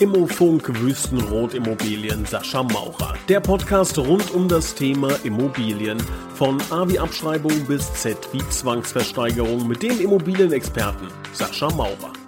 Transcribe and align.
Immofunk 0.00 0.68
Wüstenrot 0.80 1.54
Immobilien 1.54 2.26
Sascha 2.26 2.62
Maurer. 2.62 3.14
Der 3.28 3.38
Podcast 3.38 3.96
rund 3.96 4.34
um 4.34 4.48
das 4.48 4.74
Thema 4.74 5.14
Immobilien. 5.22 5.98
Von 6.34 6.60
A 6.70 6.88
wie 6.88 6.98
Abschreibung 6.98 7.64
bis 7.66 7.92
Z 7.94 8.16
wie 8.32 8.46
Zwangsversteigerung 8.48 9.68
mit 9.68 9.82
dem 9.82 10.00
Immobilienexperten 10.00 11.08
Sascha 11.32 11.68
Maurer. 11.70 12.23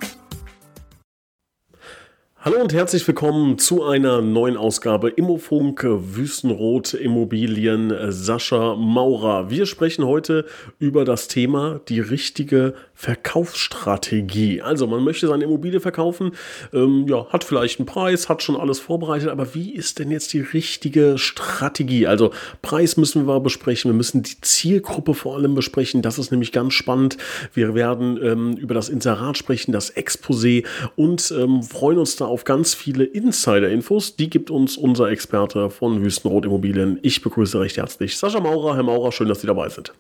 Hallo 2.47 2.60
und 2.60 2.72
herzlich 2.72 3.04
willkommen 3.08 3.58
zu 3.58 3.83
einer 3.83 4.22
neuen 4.22 4.56
Ausgabe 4.56 5.08
Immofunk 5.08 5.83
Wüstenrot 5.85 6.95
Immobilien 6.95 7.92
Sascha 8.13 8.76
Maurer. 8.76 9.51
Wir 9.51 9.67
sprechen 9.67 10.06
heute 10.06 10.45
über 10.78 11.04
das 11.04 11.27
Thema 11.27 11.81
die 11.88 11.99
richtige 11.99 12.74
Verkaufsstrategie. 12.95 14.63
Also 14.63 14.87
man 14.87 15.03
möchte 15.03 15.27
seine 15.27 15.42
Immobilie 15.42 15.81
verkaufen, 15.81 16.30
ähm, 16.73 17.06
ja, 17.09 17.27
hat 17.30 17.42
vielleicht 17.42 17.80
einen 17.80 17.87
Preis, 17.87 18.28
hat 18.28 18.45
schon 18.45 18.56
alles 18.56 18.78
vorbereitet, 18.78 19.28
aber 19.28 19.55
wie 19.56 19.74
ist 19.74 19.98
denn 19.98 20.12
jetzt 20.12 20.33
die 20.33 20.41
richtige 20.41 21.19
Strategie? 21.19 22.06
Also 22.06 22.30
Preis 22.62 22.97
müssen 22.97 23.27
wir 23.27 23.41
besprechen, 23.41 23.91
wir 23.91 23.97
müssen 23.97 24.22
die 24.22 24.41
Zielgruppe 24.41 25.14
vor 25.14 25.34
allem 25.34 25.56
besprechen, 25.56 26.00
das 26.00 26.19
ist 26.19 26.30
nämlich 26.30 26.52
ganz 26.52 26.74
spannend. 26.74 27.19
Wir 27.52 27.74
werden 27.74 28.19
ähm, 28.22 28.56
über 28.56 28.74
das 28.74 28.88
Inserat 28.88 29.36
sprechen, 29.36 29.72
das 29.72 29.94
Exposé 29.94 30.64
und 30.94 31.34
ähm, 31.36 31.64
freuen 31.64 31.98
uns 31.98 32.14
da 32.14 32.24
auf 32.35 32.35
ganz 32.45 32.74
viele 32.74 33.04
Insider-Infos. 33.04 34.16
Die 34.16 34.28
gibt 34.28 34.50
uns 34.50 34.77
unser 34.77 35.10
Experte 35.10 35.70
von 35.70 36.02
Wüstenrot 36.02 36.44
Immobilien. 36.44 36.98
Ich 37.02 37.22
begrüße 37.22 37.60
recht 37.60 37.77
herzlich 37.77 38.16
Sascha 38.16 38.40
Maurer. 38.40 38.77
Herr 38.77 38.82
Maurer, 38.82 39.12
schön, 39.12 39.28
dass 39.28 39.40
Sie 39.40 39.46
dabei 39.46 39.68
sind. 39.68 39.92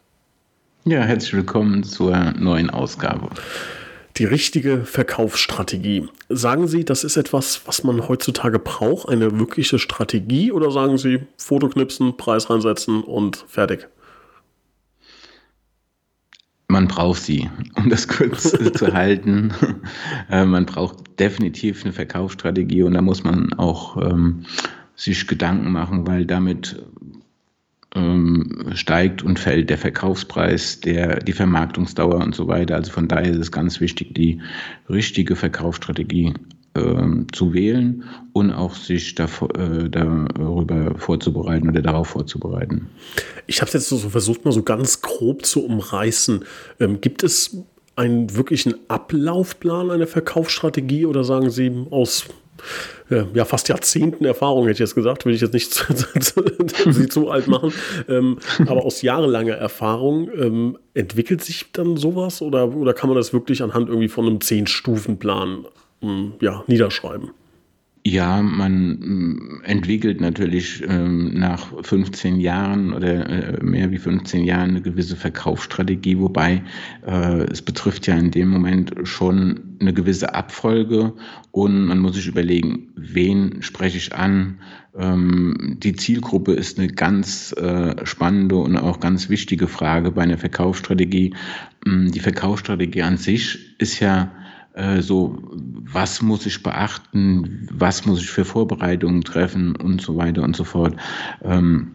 Ja, 0.84 1.00
herzlich 1.02 1.34
willkommen 1.34 1.82
zur 1.82 2.16
neuen 2.38 2.70
Ausgabe. 2.70 3.30
Die 4.18 4.24
richtige 4.24 4.84
Verkaufsstrategie. 4.84 6.08
Sagen 6.28 6.68
Sie, 6.68 6.84
das 6.84 7.04
ist 7.04 7.16
etwas, 7.16 7.62
was 7.66 7.84
man 7.84 8.08
heutzutage 8.08 8.58
braucht, 8.58 9.08
eine 9.08 9.38
wirkliche 9.38 9.78
Strategie, 9.78 10.52
oder 10.52 10.70
sagen 10.70 10.96
Sie, 10.96 11.20
Fotoknipsen, 11.36 12.16
Preis 12.16 12.48
reinsetzen 12.48 13.02
und 13.02 13.44
fertig? 13.48 13.88
Man 16.76 16.88
braucht 16.88 17.22
sie, 17.22 17.48
um 17.74 17.88
das 17.88 18.06
kurz 18.06 18.50
zu 18.74 18.92
halten. 18.92 19.50
Äh, 20.30 20.44
man 20.44 20.66
braucht 20.66 21.18
definitiv 21.18 21.84
eine 21.84 21.94
Verkaufsstrategie 21.94 22.82
und 22.82 22.92
da 22.92 23.00
muss 23.00 23.24
man 23.24 23.54
auch 23.54 23.96
ähm, 23.96 24.44
sich 24.94 25.26
Gedanken 25.26 25.72
machen, 25.72 26.06
weil 26.06 26.26
damit 26.26 26.84
ähm, 27.94 28.72
steigt 28.74 29.22
und 29.22 29.38
fällt 29.38 29.70
der 29.70 29.78
Verkaufspreis, 29.78 30.80
der, 30.80 31.20
die 31.20 31.32
Vermarktungsdauer 31.32 32.16
und 32.16 32.34
so 32.34 32.46
weiter. 32.46 32.74
Also 32.74 32.92
von 32.92 33.08
daher 33.08 33.30
ist 33.30 33.38
es 33.38 33.52
ganz 33.52 33.80
wichtig, 33.80 34.14
die 34.14 34.42
richtige 34.90 35.34
Verkaufsstrategie 35.34 36.34
zu 37.32 37.54
wählen 37.54 38.04
und 38.32 38.52
auch 38.52 38.74
sich 38.74 39.14
davor, 39.14 39.54
äh, 39.56 39.88
darüber 39.88 40.94
vorzubereiten 40.98 41.68
oder 41.68 41.82
darauf 41.82 42.08
vorzubereiten. 42.08 42.88
Ich 43.46 43.60
habe 43.60 43.68
es 43.68 43.74
jetzt 43.74 43.88
so 43.88 43.98
versucht, 43.98 44.44
mal 44.44 44.52
so 44.52 44.62
ganz 44.62 45.00
grob 45.02 45.44
zu 45.44 45.64
umreißen. 45.64 46.44
Ähm, 46.80 47.00
gibt 47.00 47.22
es 47.22 47.58
einen 47.96 48.36
wirklichen 48.36 48.74
Ablaufplan 48.88 49.90
einer 49.90 50.06
Verkaufsstrategie 50.06 51.06
oder 51.06 51.24
sagen 51.24 51.50
Sie 51.50 51.86
aus 51.90 52.26
ja, 53.08 53.44
fast 53.44 53.68
Jahrzehnten 53.68 54.24
Erfahrung, 54.24 54.64
hätte 54.64 54.74
ich 54.74 54.78
jetzt 54.80 54.94
gesagt, 54.94 55.24
will 55.26 55.34
ich 55.34 55.40
jetzt 55.40 55.52
nicht 55.52 55.72
sie 56.90 57.08
zu 57.08 57.30
alt 57.30 57.46
machen, 57.46 57.72
ähm, 58.08 58.38
aber 58.66 58.84
aus 58.84 59.02
jahrelanger 59.02 59.54
Erfahrung 59.54 60.28
ähm, 60.36 60.78
entwickelt 60.94 61.44
sich 61.44 61.66
dann 61.72 61.96
sowas 61.96 62.42
oder, 62.42 62.74
oder 62.74 62.94
kann 62.94 63.08
man 63.08 63.16
das 63.16 63.32
wirklich 63.32 63.62
anhand 63.62 63.88
irgendwie 63.88 64.08
von 64.08 64.26
einem 64.26 64.40
Zehn-Stufen-Plan 64.40 65.50
ähm, 65.50 65.66
ja, 66.40 66.64
niederschreiben? 66.66 67.30
Ja, 68.08 68.40
man 68.40 69.00
mm, 69.00 69.62
entwickelt 69.64 70.20
natürlich 70.20 70.80
ähm, 70.88 71.34
nach 71.34 71.72
15 71.82 72.38
Jahren 72.38 72.92
oder 72.92 73.28
äh, 73.28 73.64
mehr 73.64 73.90
wie 73.90 73.98
15 73.98 74.44
Jahren 74.44 74.70
eine 74.70 74.80
gewisse 74.80 75.16
Verkaufsstrategie, 75.16 76.20
wobei 76.20 76.62
äh, 77.04 77.42
es 77.50 77.62
betrifft 77.62 78.06
ja 78.06 78.14
in 78.14 78.30
dem 78.30 78.48
Moment 78.48 78.94
schon 79.02 79.76
eine 79.80 79.92
gewisse 79.92 80.36
Abfolge 80.36 81.14
und 81.50 81.86
man 81.86 81.98
muss 81.98 82.14
sich 82.14 82.28
überlegen, 82.28 82.92
wen 82.94 83.60
spreche 83.62 83.98
ich 83.98 84.14
an. 84.14 84.60
Ähm, 84.96 85.76
die 85.82 85.96
Zielgruppe 85.96 86.52
ist 86.52 86.78
eine 86.78 86.86
ganz 86.86 87.52
äh, 87.54 88.06
spannende 88.06 88.54
und 88.54 88.76
auch 88.76 89.00
ganz 89.00 89.28
wichtige 89.30 89.66
Frage 89.66 90.12
bei 90.12 90.22
einer 90.22 90.38
Verkaufsstrategie. 90.38 91.34
Mm, 91.84 92.12
die 92.12 92.20
Verkaufsstrategie 92.20 93.02
an 93.02 93.16
sich 93.16 93.80
ist 93.80 93.98
ja 93.98 94.30
äh, 94.76 95.00
so, 95.00 95.42
was 95.52 96.22
muss 96.22 96.46
ich 96.46 96.62
beachten, 96.62 97.66
was 97.72 98.06
muss 98.06 98.20
ich 98.20 98.30
für 98.30 98.44
Vorbereitungen 98.44 99.22
treffen 99.22 99.74
und 99.76 100.00
so 100.00 100.16
weiter 100.16 100.42
und 100.42 100.54
so 100.54 100.64
fort. 100.64 100.94
Ähm, 101.42 101.92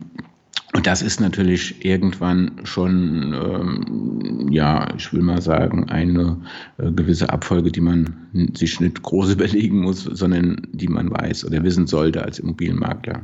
und 0.74 0.88
das 0.88 1.02
ist 1.02 1.20
natürlich 1.20 1.84
irgendwann 1.84 2.62
schon, 2.64 3.34
ähm, 3.34 4.48
ja, 4.52 4.88
ich 4.96 5.12
will 5.14 5.22
mal 5.22 5.42
sagen, 5.42 5.90
eine 5.90 6.38
äh, 6.78 6.92
gewisse 6.92 7.30
Abfolge, 7.30 7.72
die 7.72 7.82
man 7.82 8.16
sich 8.54 8.80
nicht 8.80 9.02
groß 9.04 9.32
überlegen 9.34 9.82
muss, 9.82 10.04
sondern 10.04 10.68
die 10.72 10.88
man 10.88 11.12
weiß 11.12 11.46
oder 11.46 11.62
wissen 11.64 11.88
sollte 11.88 12.24
als 12.24 12.40
Immobilienmakler. 12.40 13.22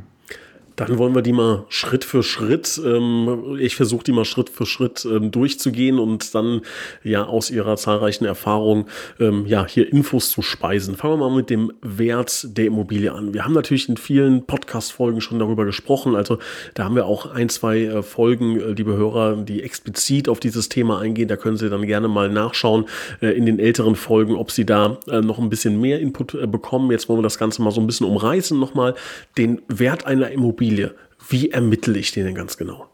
Dann 0.86 0.96
wollen 0.96 1.12
wir 1.12 1.22
die 1.22 1.32
mal 1.32 1.64
Schritt 1.68 2.04
für 2.04 2.22
Schritt, 2.22 2.80
ähm, 2.84 3.56
ich 3.58 3.74
versuche 3.74 4.04
die 4.04 4.12
mal 4.12 4.24
Schritt 4.24 4.48
für 4.48 4.64
Schritt 4.64 5.04
ähm, 5.04 5.32
durchzugehen 5.32 5.98
und 5.98 6.32
dann 6.36 6.60
ja 7.02 7.24
aus 7.24 7.50
ihrer 7.50 7.76
zahlreichen 7.76 8.24
Erfahrung 8.24 8.86
ähm, 9.18 9.44
ja 9.46 9.66
hier 9.66 9.92
Infos 9.92 10.30
zu 10.30 10.40
speisen. 10.40 10.94
Fangen 10.94 11.14
wir 11.14 11.28
mal 11.28 11.36
mit 11.36 11.50
dem 11.50 11.72
Wert 11.82 12.56
der 12.56 12.66
Immobilie 12.66 13.12
an. 13.12 13.34
Wir 13.34 13.44
haben 13.44 13.54
natürlich 13.54 13.88
in 13.88 13.96
vielen 13.96 14.46
Podcast-Folgen 14.46 15.20
schon 15.20 15.40
darüber 15.40 15.64
gesprochen. 15.64 16.14
Also 16.14 16.38
da 16.74 16.84
haben 16.84 16.94
wir 16.94 17.06
auch 17.06 17.26
ein, 17.26 17.48
zwei 17.48 17.80
äh, 17.80 18.02
Folgen, 18.04 18.60
äh, 18.60 18.70
liebe 18.70 18.96
Hörer, 18.96 19.34
die 19.34 19.64
explizit 19.64 20.28
auf 20.28 20.38
dieses 20.38 20.68
Thema 20.68 21.00
eingehen. 21.00 21.26
Da 21.26 21.36
können 21.36 21.56
Sie 21.56 21.68
dann 21.68 21.84
gerne 21.86 22.06
mal 22.06 22.28
nachschauen 22.28 22.84
äh, 23.20 23.36
in 23.36 23.46
den 23.46 23.58
älteren 23.58 23.96
Folgen, 23.96 24.36
ob 24.36 24.52
Sie 24.52 24.64
da 24.64 24.98
äh, 25.08 25.22
noch 25.22 25.40
ein 25.40 25.48
bisschen 25.48 25.80
mehr 25.80 25.98
Input 25.98 26.34
äh, 26.34 26.46
bekommen. 26.46 26.92
Jetzt 26.92 27.08
wollen 27.08 27.18
wir 27.18 27.24
das 27.24 27.38
Ganze 27.38 27.62
mal 27.62 27.72
so 27.72 27.80
ein 27.80 27.88
bisschen 27.88 28.06
umreißen 28.06 28.56
nochmal. 28.56 28.94
Den 29.36 29.60
Wert 29.66 30.06
einer 30.06 30.30
Immobilie 30.30 30.67
Immobilie. 30.68 30.94
Wie 31.28 31.50
ermittle 31.50 31.98
ich 31.98 32.12
den 32.12 32.26
denn 32.26 32.34
ganz 32.34 32.56
genau? 32.56 32.88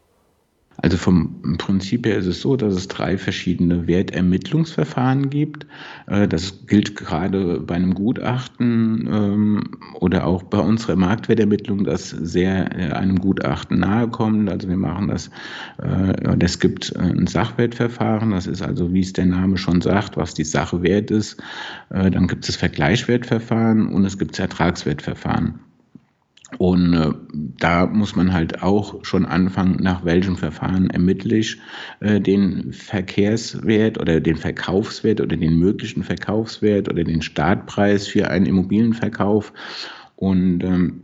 Also 0.76 0.96
vom 0.96 1.56
Prinzip 1.56 2.04
her 2.04 2.16
ist 2.16 2.26
es 2.26 2.40
so, 2.40 2.56
dass 2.56 2.74
es 2.74 2.88
drei 2.88 3.16
verschiedene 3.16 3.86
Wertermittlungsverfahren 3.86 5.30
gibt. 5.30 5.66
Äh, 6.08 6.26
das 6.26 6.66
gilt 6.66 6.96
gerade 6.96 7.60
bei 7.60 7.76
einem 7.76 7.94
Gutachten 7.94 9.08
ähm, 9.08 9.64
oder 10.00 10.26
auch 10.26 10.42
bei 10.42 10.58
unserer 10.58 10.96
Marktwertermittlung, 10.96 11.84
das 11.84 12.10
sehr 12.10 12.76
äh, 12.76 12.90
einem 12.92 13.20
Gutachten 13.20 13.78
nahe 13.78 14.08
kommt. 14.08 14.50
Also 14.50 14.68
wir 14.68 14.76
machen 14.76 15.08
das, 15.08 15.30
es 16.40 16.56
äh, 16.56 16.58
gibt 16.58 16.96
ein 16.96 17.28
Sachwertverfahren, 17.28 18.32
das 18.32 18.48
ist 18.48 18.62
also, 18.62 18.92
wie 18.92 19.00
es 19.00 19.12
der 19.12 19.26
Name 19.26 19.58
schon 19.58 19.80
sagt, 19.80 20.16
was 20.16 20.34
die 20.34 20.44
Sache 20.44 20.82
wert 20.82 21.12
ist. 21.12 21.40
Dann 21.88 22.26
gibt 22.26 22.48
es 22.48 22.56
Vergleichswertverfahren 22.56 23.86
und 23.88 24.04
es 24.04 24.18
gibt 24.18 24.36
Ertragswertverfahren. 24.38 25.60
Und 26.58 26.94
äh, 26.94 27.12
da 27.58 27.86
muss 27.86 28.16
man 28.16 28.32
halt 28.32 28.62
auch 28.62 29.04
schon 29.04 29.26
anfangen, 29.26 29.76
nach 29.80 30.04
welchem 30.04 30.36
Verfahren 30.36 30.90
ermittle 30.90 31.36
ich 31.36 31.58
äh, 32.00 32.20
den 32.20 32.72
Verkehrswert 32.72 34.00
oder 34.00 34.20
den 34.20 34.36
Verkaufswert 34.36 35.20
oder 35.20 35.36
den 35.36 35.58
möglichen 35.58 36.02
Verkaufswert 36.02 36.88
oder 36.88 37.04
den 37.04 37.22
Startpreis 37.22 38.06
für 38.06 38.28
einen 38.30 38.46
Immobilienverkauf. 38.46 39.52
Und 40.16 40.62
ähm, 40.62 41.00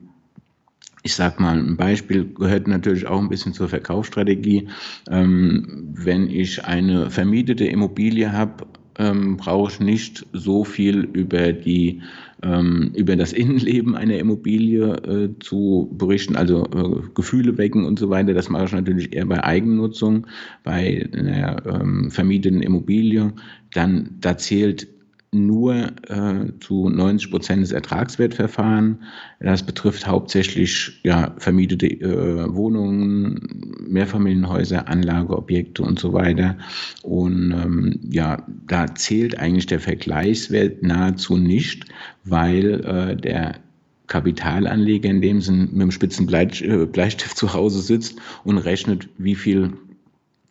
ich 1.02 1.14
sag 1.14 1.40
mal, 1.40 1.58
ein 1.58 1.76
Beispiel 1.76 2.32
gehört 2.34 2.68
natürlich 2.68 3.06
auch 3.06 3.20
ein 3.20 3.28
bisschen 3.28 3.54
zur 3.54 3.68
Verkaufsstrategie. 3.68 4.68
Ähm, 5.10 5.88
wenn 5.94 6.28
ich 6.28 6.64
eine 6.64 7.10
vermietete 7.10 7.64
Immobilie 7.64 8.32
habe, 8.32 8.66
ähm, 9.00 9.38
brauche 9.38 9.72
ich 9.72 9.80
nicht 9.80 10.26
so 10.34 10.62
viel 10.62 11.08
über 11.12 11.52
die 11.52 12.02
ähm, 12.42 12.92
über 12.94 13.16
das 13.16 13.32
Innenleben 13.32 13.96
einer 13.96 14.18
Immobilie 14.18 14.92
äh, 14.92 15.38
zu 15.40 15.90
berichten, 15.92 16.36
also 16.36 16.64
äh, 16.64 17.08
Gefühle 17.14 17.56
wecken 17.58 17.84
und 17.84 17.98
so 17.98 18.10
weiter. 18.10 18.34
Das 18.34 18.50
mache 18.50 18.66
ich 18.66 18.72
natürlich 18.72 19.14
eher 19.14 19.26
bei 19.26 19.42
Eigennutzung, 19.42 20.26
bei 20.64 21.08
einer 21.12 21.64
ähm, 21.66 22.10
vermieteten 22.10 22.62
Immobilie. 22.62 23.32
Dann 23.72 24.16
da 24.20 24.36
zählt 24.36 24.88
nur 25.32 25.92
äh, 26.08 26.52
zu 26.58 26.88
90 26.88 27.30
Prozent 27.30 27.62
des 27.62 27.70
Ertragswertverfahren. 27.70 29.02
Das 29.38 29.62
betrifft 29.62 30.06
hauptsächlich 30.06 31.00
ja, 31.04 31.34
vermietete 31.38 31.86
äh, 31.86 32.54
Wohnungen, 32.54 33.76
Mehrfamilienhäuser, 33.86 34.88
Anlageobjekte 34.88 35.82
und 35.82 36.00
so 36.00 36.12
weiter. 36.12 36.58
Und 37.02 37.52
ähm, 37.52 38.00
ja, 38.10 38.44
da 38.66 38.92
zählt 38.94 39.38
eigentlich 39.38 39.66
der 39.66 39.80
Vergleichswert 39.80 40.82
nahezu 40.82 41.36
nicht, 41.36 41.84
weil 42.24 42.84
äh, 42.84 43.16
der 43.16 43.60
Kapitalanleger 44.08 45.08
in 45.08 45.22
dem 45.22 45.40
Sinn 45.40 45.68
mit 45.70 45.80
dem 45.80 45.90
spitzen 45.92 46.28
äh, 46.28 46.86
Bleistift 46.86 47.36
zu 47.36 47.54
Hause 47.54 47.80
sitzt 47.82 48.18
und 48.42 48.58
rechnet, 48.58 49.08
wie 49.16 49.36
viel 49.36 49.74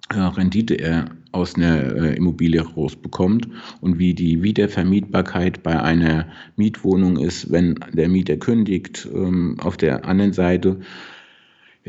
äh, 0.10 0.20
Rendite 0.20 0.76
er 0.76 1.10
aus 1.32 1.56
einer 1.56 1.96
äh, 1.96 2.16
Immobilie 2.16 2.62
rausbekommt 2.62 3.48
und 3.82 4.00
wie 4.00 4.14
die 4.14 4.42
Wiedervermietbarkeit 4.42 5.64
bei 5.64 5.82
einer 5.82 6.28
Mietwohnung 6.56 7.18
ist, 7.18 7.52
wenn 7.52 7.76
der 7.94 8.10
Mieter 8.10 8.38
kündigt. 8.38 9.08
Ähm, 9.14 9.58
auf 9.60 9.78
der 9.78 10.06
anderen 10.06 10.34
Seite 10.34 10.80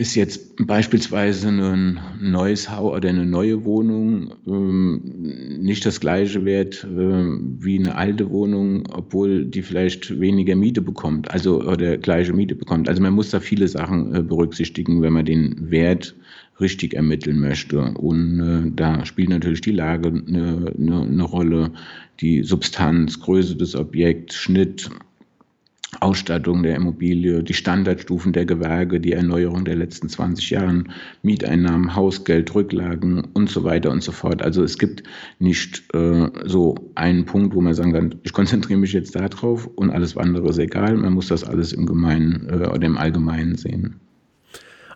ist 0.01 0.15
jetzt 0.15 0.55
beispielsweise 0.67 1.49
ein 1.49 2.01
neues 2.21 2.71
Haus 2.71 2.97
oder 2.97 3.09
eine 3.09 3.27
neue 3.27 3.65
Wohnung 3.65 4.33
ähm, 4.47 5.03
nicht 5.61 5.85
das 5.85 6.01
gleiche 6.01 6.45
wert 6.45 6.85
äh, 6.85 7.25
wie 7.59 7.79
eine 7.79 7.97
alte 7.97 8.31
Wohnung, 8.31 8.85
obwohl 8.93 9.45
die 9.45 9.63
vielleicht 9.63 10.21
weniger 10.21 10.55
Miete 10.55 10.81
bekommt, 10.81 11.31
also 11.31 11.63
oder 11.63 11.99
gleiche 11.99 12.33
Miete 12.33 12.55
bekommt. 12.55 12.89
Also 12.89 13.03
man 13.03 13.15
muss 13.15 13.31
da 13.31 13.41
viele 13.41 13.67
Sachen 13.69 14.15
äh, 14.15 14.23
berücksichtigen, 14.23 15.03
wenn 15.03 15.13
man 15.13 15.25
den 15.25 15.71
Wert 15.71 16.15
richtig 16.61 16.95
ermitteln 16.95 17.41
möchte. 17.41 17.81
Und 17.81 18.41
äh, 18.41 18.71
da 18.75 19.05
spielt 19.05 19.31
natürlich 19.31 19.61
die 19.61 19.73
Lage 19.73 20.09
eine, 20.09 20.73
eine, 20.79 21.03
eine 21.03 21.23
Rolle, 21.23 21.73
die 22.21 22.43
Substanz, 22.43 23.21
Größe 23.21 23.57
des 23.57 23.75
Objekts, 23.75 24.37
Schnitt, 24.37 24.91
Ausstattung 25.99 26.63
der 26.63 26.77
Immobilie, 26.77 27.43
die 27.43 27.53
Standardstufen 27.53 28.33
der 28.33 28.47
Gewerke, 28.47 29.01
die 29.01 29.13
Erneuerung 29.13 29.65
der 29.65 29.75
letzten 29.75 30.09
20 30.09 30.51
Jahre, 30.51 30.85
Mieteinnahmen, 31.23 31.97
Hausgeld, 31.97 32.55
Rücklagen 32.55 33.27
und 33.35 33.51
so 33.51 33.65
weiter 33.65 33.91
und 33.91 34.03
so 34.03 34.13
fort. 34.13 34.41
Also 34.41 34.63
es 34.63 34.79
gibt 34.79 35.03
nicht 35.41 35.83
äh, 35.93 36.29
so 36.45 36.77
einen 36.95 37.25
Punkt, 37.25 37.55
wo 37.55 37.61
man 37.61 37.75
sagen 37.75 37.93
kann, 37.93 38.15
ich 38.23 38.33
konzentriere 38.33 38.79
mich 38.79 38.93
jetzt 38.93 39.17
darauf 39.17 39.67
und 39.67 39.91
alles 39.91 40.17
andere 40.17 40.49
ist 40.51 40.59
egal. 40.59 40.97
Man 40.97 41.15
muss 41.15 41.29
das 41.29 41.43
alles 41.43 41.73
im 41.73 41.87
Gemeinen 41.87 42.49
äh, 42.49 42.69
oder 42.69 42.87
im 42.87 42.97
Allgemeinen 42.97 43.57
sehen. 43.57 43.97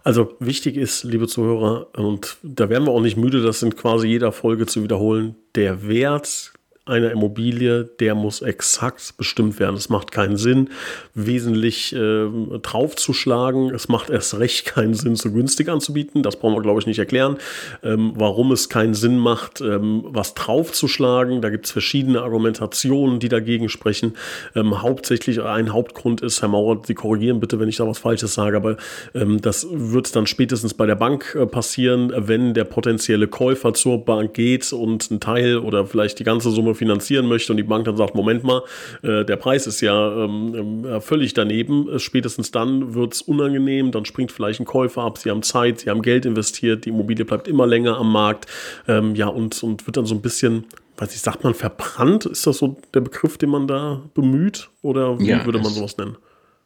Also 0.04 0.36
wichtig 0.38 0.76
ist, 0.76 1.02
liebe 1.02 1.26
Zuhörer, 1.26 1.88
und 1.96 2.36
da 2.42 2.68
werden 2.68 2.84
wir 2.84 2.92
auch 2.92 3.00
nicht 3.00 3.16
müde, 3.16 3.42
das 3.42 3.62
in 3.62 3.74
quasi 3.74 4.06
jeder 4.06 4.32
Folge 4.32 4.66
zu 4.66 4.82
wiederholen, 4.82 5.34
der 5.54 5.88
Wert 5.88 6.52
einer 6.86 7.10
Immobilie, 7.10 7.84
der 7.84 8.14
muss 8.14 8.42
exakt 8.42 9.16
bestimmt 9.16 9.58
werden. 9.58 9.76
Es 9.76 9.88
macht 9.88 10.12
keinen 10.12 10.36
Sinn, 10.36 10.68
wesentlich 11.14 11.94
äh, 11.94 12.26
draufzuschlagen. 12.62 13.74
Es 13.74 13.88
macht 13.88 14.10
erst 14.10 14.38
recht 14.38 14.66
keinen 14.66 14.92
Sinn, 14.92 15.16
zu 15.16 15.32
günstig 15.32 15.68
anzubieten. 15.70 16.22
Das 16.22 16.36
brauchen 16.36 16.54
wir, 16.54 16.62
glaube 16.62 16.80
ich, 16.80 16.86
nicht 16.86 16.98
erklären. 16.98 17.38
Ähm, 17.82 18.12
warum 18.16 18.52
es 18.52 18.68
keinen 18.68 18.92
Sinn 18.92 19.18
macht, 19.18 19.62
ähm, 19.62 20.04
was 20.08 20.34
draufzuschlagen. 20.34 21.40
Da 21.40 21.48
gibt 21.48 21.64
es 21.66 21.72
verschiedene 21.72 22.22
Argumentationen, 22.22 23.18
die 23.18 23.28
dagegen 23.28 23.70
sprechen. 23.70 24.16
Ähm, 24.54 24.82
hauptsächlich 24.82 25.40
ein 25.40 25.72
Hauptgrund 25.72 26.20
ist, 26.20 26.42
Herr 26.42 26.48
Maurer, 26.48 26.82
Sie 26.84 26.94
korrigieren 26.94 27.40
bitte, 27.40 27.58
wenn 27.60 27.68
ich 27.68 27.76
da 27.76 27.86
was 27.86 27.98
Falsches 27.98 28.34
sage, 28.34 28.56
aber 28.56 28.76
ähm, 29.14 29.40
das 29.40 29.66
wird 29.70 30.14
dann 30.16 30.26
spätestens 30.26 30.74
bei 30.74 30.84
der 30.84 30.96
Bank 30.96 31.34
äh, 31.34 31.46
passieren, 31.46 32.12
wenn 32.14 32.52
der 32.52 32.64
potenzielle 32.64 33.26
Käufer 33.26 33.72
zur 33.72 34.04
Bank 34.04 34.34
geht 34.34 34.72
und 34.72 35.10
ein 35.10 35.20
Teil 35.20 35.58
oder 35.58 35.86
vielleicht 35.86 36.18
die 36.18 36.24
ganze 36.24 36.50
Summe 36.50 36.73
finanzieren 36.74 37.26
möchte 37.26 37.52
und 37.52 37.56
die 37.56 37.62
Bank 37.62 37.84
dann 37.84 37.96
sagt, 37.96 38.14
Moment 38.14 38.44
mal, 38.44 38.62
äh, 39.02 39.24
der 39.24 39.36
Preis 39.36 39.66
ist 39.66 39.80
ja 39.80 40.24
ähm, 40.24 40.84
äh, 40.84 41.00
völlig 41.00 41.34
daneben, 41.34 41.88
äh, 41.88 41.98
spätestens 41.98 42.50
dann 42.50 42.94
wird 42.94 43.14
es 43.14 43.22
unangenehm, 43.22 43.90
dann 43.90 44.04
springt 44.04 44.32
vielleicht 44.32 44.60
ein 44.60 44.66
Käufer 44.66 45.02
ab, 45.02 45.18
sie 45.18 45.30
haben 45.30 45.42
Zeit, 45.42 45.80
sie 45.80 45.90
haben 45.90 46.02
Geld 46.02 46.26
investiert, 46.26 46.84
die 46.84 46.90
Immobilie 46.90 47.24
bleibt 47.24 47.48
immer 47.48 47.66
länger 47.66 47.96
am 47.98 48.12
Markt, 48.12 48.46
ähm, 48.88 49.14
ja, 49.14 49.28
und, 49.28 49.62
und 49.62 49.86
wird 49.86 49.96
dann 49.96 50.06
so 50.06 50.14
ein 50.14 50.22
bisschen 50.22 50.66
weiß 50.96 51.14
ich, 51.14 51.20
sagt 51.20 51.42
man 51.42 51.54
verbrannt? 51.54 52.24
Ist 52.26 52.46
das 52.46 52.58
so 52.58 52.76
der 52.94 53.00
Begriff, 53.00 53.36
den 53.36 53.50
man 53.50 53.66
da 53.66 54.02
bemüht? 54.14 54.70
Oder 54.82 55.18
wie 55.18 55.26
ja, 55.26 55.44
würde 55.44 55.58
man 55.58 55.72
sowas 55.72 55.96
nennen? 55.96 56.16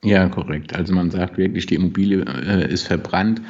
Ja, 0.04 0.28
korrekt. 0.28 0.74
Also 0.74 0.94
man 0.94 1.10
sagt 1.10 1.38
wirklich, 1.38 1.66
die 1.66 1.74
Immobilie 1.74 2.24
äh, 2.24 2.70
ist 2.72 2.86
verbrannt 2.86 3.40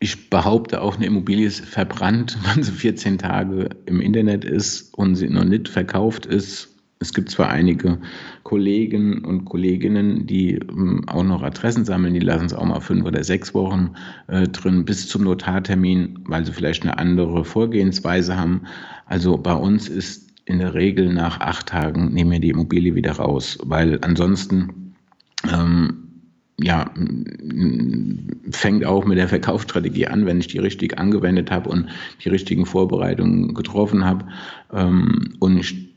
ich 0.00 0.30
behaupte 0.30 0.80
auch, 0.80 0.96
eine 0.96 1.06
Immobilie 1.06 1.46
ist 1.46 1.64
verbrannt, 1.64 2.38
wenn 2.54 2.62
sie 2.62 2.72
14 2.72 3.18
Tage 3.18 3.70
im 3.86 4.00
Internet 4.00 4.44
ist 4.44 4.94
und 4.94 5.16
sie 5.16 5.28
noch 5.28 5.44
nicht 5.44 5.68
verkauft 5.68 6.26
ist. 6.26 6.74
Es 7.00 7.12
gibt 7.12 7.30
zwar 7.30 7.48
einige 7.50 7.98
Kollegen 8.42 9.24
und 9.24 9.44
Kolleginnen, 9.44 10.26
die 10.26 10.54
ähm, 10.54 11.04
auch 11.06 11.22
noch 11.22 11.42
Adressen 11.42 11.84
sammeln, 11.84 12.14
die 12.14 12.20
lassen 12.20 12.46
es 12.46 12.54
auch 12.54 12.64
mal 12.64 12.80
fünf 12.80 13.04
oder 13.04 13.22
sechs 13.22 13.54
Wochen 13.54 13.92
äh, 14.26 14.48
drin 14.48 14.84
bis 14.84 15.06
zum 15.06 15.22
Notartermin, 15.22 16.18
weil 16.26 16.44
sie 16.44 16.52
vielleicht 16.52 16.82
eine 16.82 16.98
andere 16.98 17.44
Vorgehensweise 17.44 18.36
haben. 18.36 18.62
Also 19.06 19.36
bei 19.36 19.54
uns 19.54 19.88
ist 19.88 20.28
in 20.44 20.58
der 20.58 20.74
Regel 20.74 21.12
nach 21.12 21.38
acht 21.40 21.68
Tagen 21.68 22.12
nehmen 22.12 22.32
wir 22.32 22.40
die 22.40 22.50
Immobilie 22.50 22.96
wieder 22.96 23.12
raus, 23.12 23.58
weil 23.62 24.00
ansonsten 24.02 24.96
ähm, 25.52 26.07
ja, 26.60 26.90
fängt 28.50 28.84
auch 28.84 29.04
mit 29.04 29.18
der 29.18 29.28
Verkaufsstrategie 29.28 30.08
an, 30.08 30.26
wenn 30.26 30.40
ich 30.40 30.48
die 30.48 30.58
richtig 30.58 30.98
angewendet 30.98 31.50
habe 31.50 31.70
und 31.70 31.88
die 32.24 32.28
richtigen 32.28 32.66
Vorbereitungen 32.66 33.54
getroffen 33.54 34.04
habe. 34.04 34.26
Ähm, 34.72 35.34
und 35.38 35.58
ich 35.58 35.94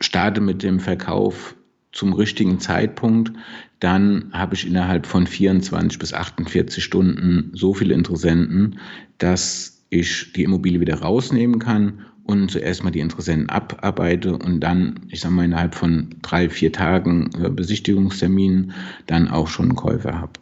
starte 0.00 0.40
mit 0.40 0.62
dem 0.62 0.80
Verkauf 0.80 1.54
zum 1.92 2.12
richtigen 2.12 2.58
Zeitpunkt, 2.58 3.32
dann 3.80 4.30
habe 4.32 4.54
ich 4.54 4.66
innerhalb 4.66 5.06
von 5.06 5.26
24 5.26 5.98
bis 5.98 6.12
48 6.12 6.82
Stunden 6.82 7.50
so 7.54 7.72
viele 7.72 7.94
Interessenten, 7.94 8.80
dass 9.18 9.84
ich 9.90 10.32
die 10.32 10.42
Immobilie 10.42 10.80
wieder 10.80 11.00
rausnehmen 11.00 11.60
kann 11.60 12.04
und 12.28 12.50
zuerst 12.50 12.84
mal 12.84 12.90
die 12.90 13.00
Interessenten 13.00 13.48
abarbeite 13.48 14.34
und 14.34 14.60
dann, 14.60 15.00
ich 15.08 15.20
sage 15.20 15.34
mal, 15.34 15.46
innerhalb 15.46 15.74
von 15.74 16.14
drei, 16.20 16.50
vier 16.50 16.70
Tagen 16.70 17.30
äh, 17.42 17.48
Besichtigungsterminen 17.48 18.72
dann 19.06 19.28
auch 19.28 19.48
schon 19.48 19.66
einen 19.66 19.76
Käufer 19.76 20.20
habe. 20.20 20.32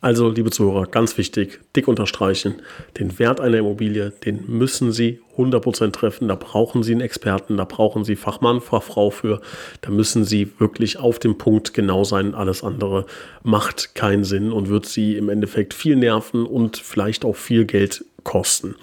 Also, 0.00 0.28
liebe 0.28 0.50
Zuhörer, 0.50 0.86
ganz 0.86 1.16
wichtig, 1.16 1.60
dick 1.76 1.86
unterstreichen, 1.86 2.56
den 2.98 3.20
Wert 3.20 3.40
einer 3.40 3.58
Immobilie, 3.58 4.10
den 4.10 4.42
müssen 4.48 4.90
Sie 4.90 5.20
100% 5.36 5.92
treffen. 5.92 6.26
Da 6.26 6.34
brauchen 6.34 6.82
Sie 6.82 6.90
einen 6.90 7.00
Experten, 7.00 7.56
da 7.56 7.64
brauchen 7.64 8.02
Sie 8.02 8.16
Fachmann, 8.16 8.60
Fachfrau 8.60 9.10
für. 9.10 9.40
Da 9.80 9.90
müssen 9.90 10.24
Sie 10.24 10.50
wirklich 10.58 10.98
auf 10.98 11.20
dem 11.20 11.38
Punkt 11.38 11.72
genau 11.72 12.02
sein. 12.02 12.34
Alles 12.34 12.64
andere 12.64 13.06
macht 13.44 13.94
keinen 13.94 14.24
Sinn 14.24 14.50
und 14.50 14.68
wird 14.68 14.86
Sie 14.86 15.16
im 15.16 15.28
Endeffekt 15.28 15.72
viel 15.72 15.94
nerven 15.94 16.46
und 16.46 16.78
vielleicht 16.78 17.24
auch 17.24 17.36
viel 17.36 17.64
Geld 17.64 18.04
kosten. 18.24 18.76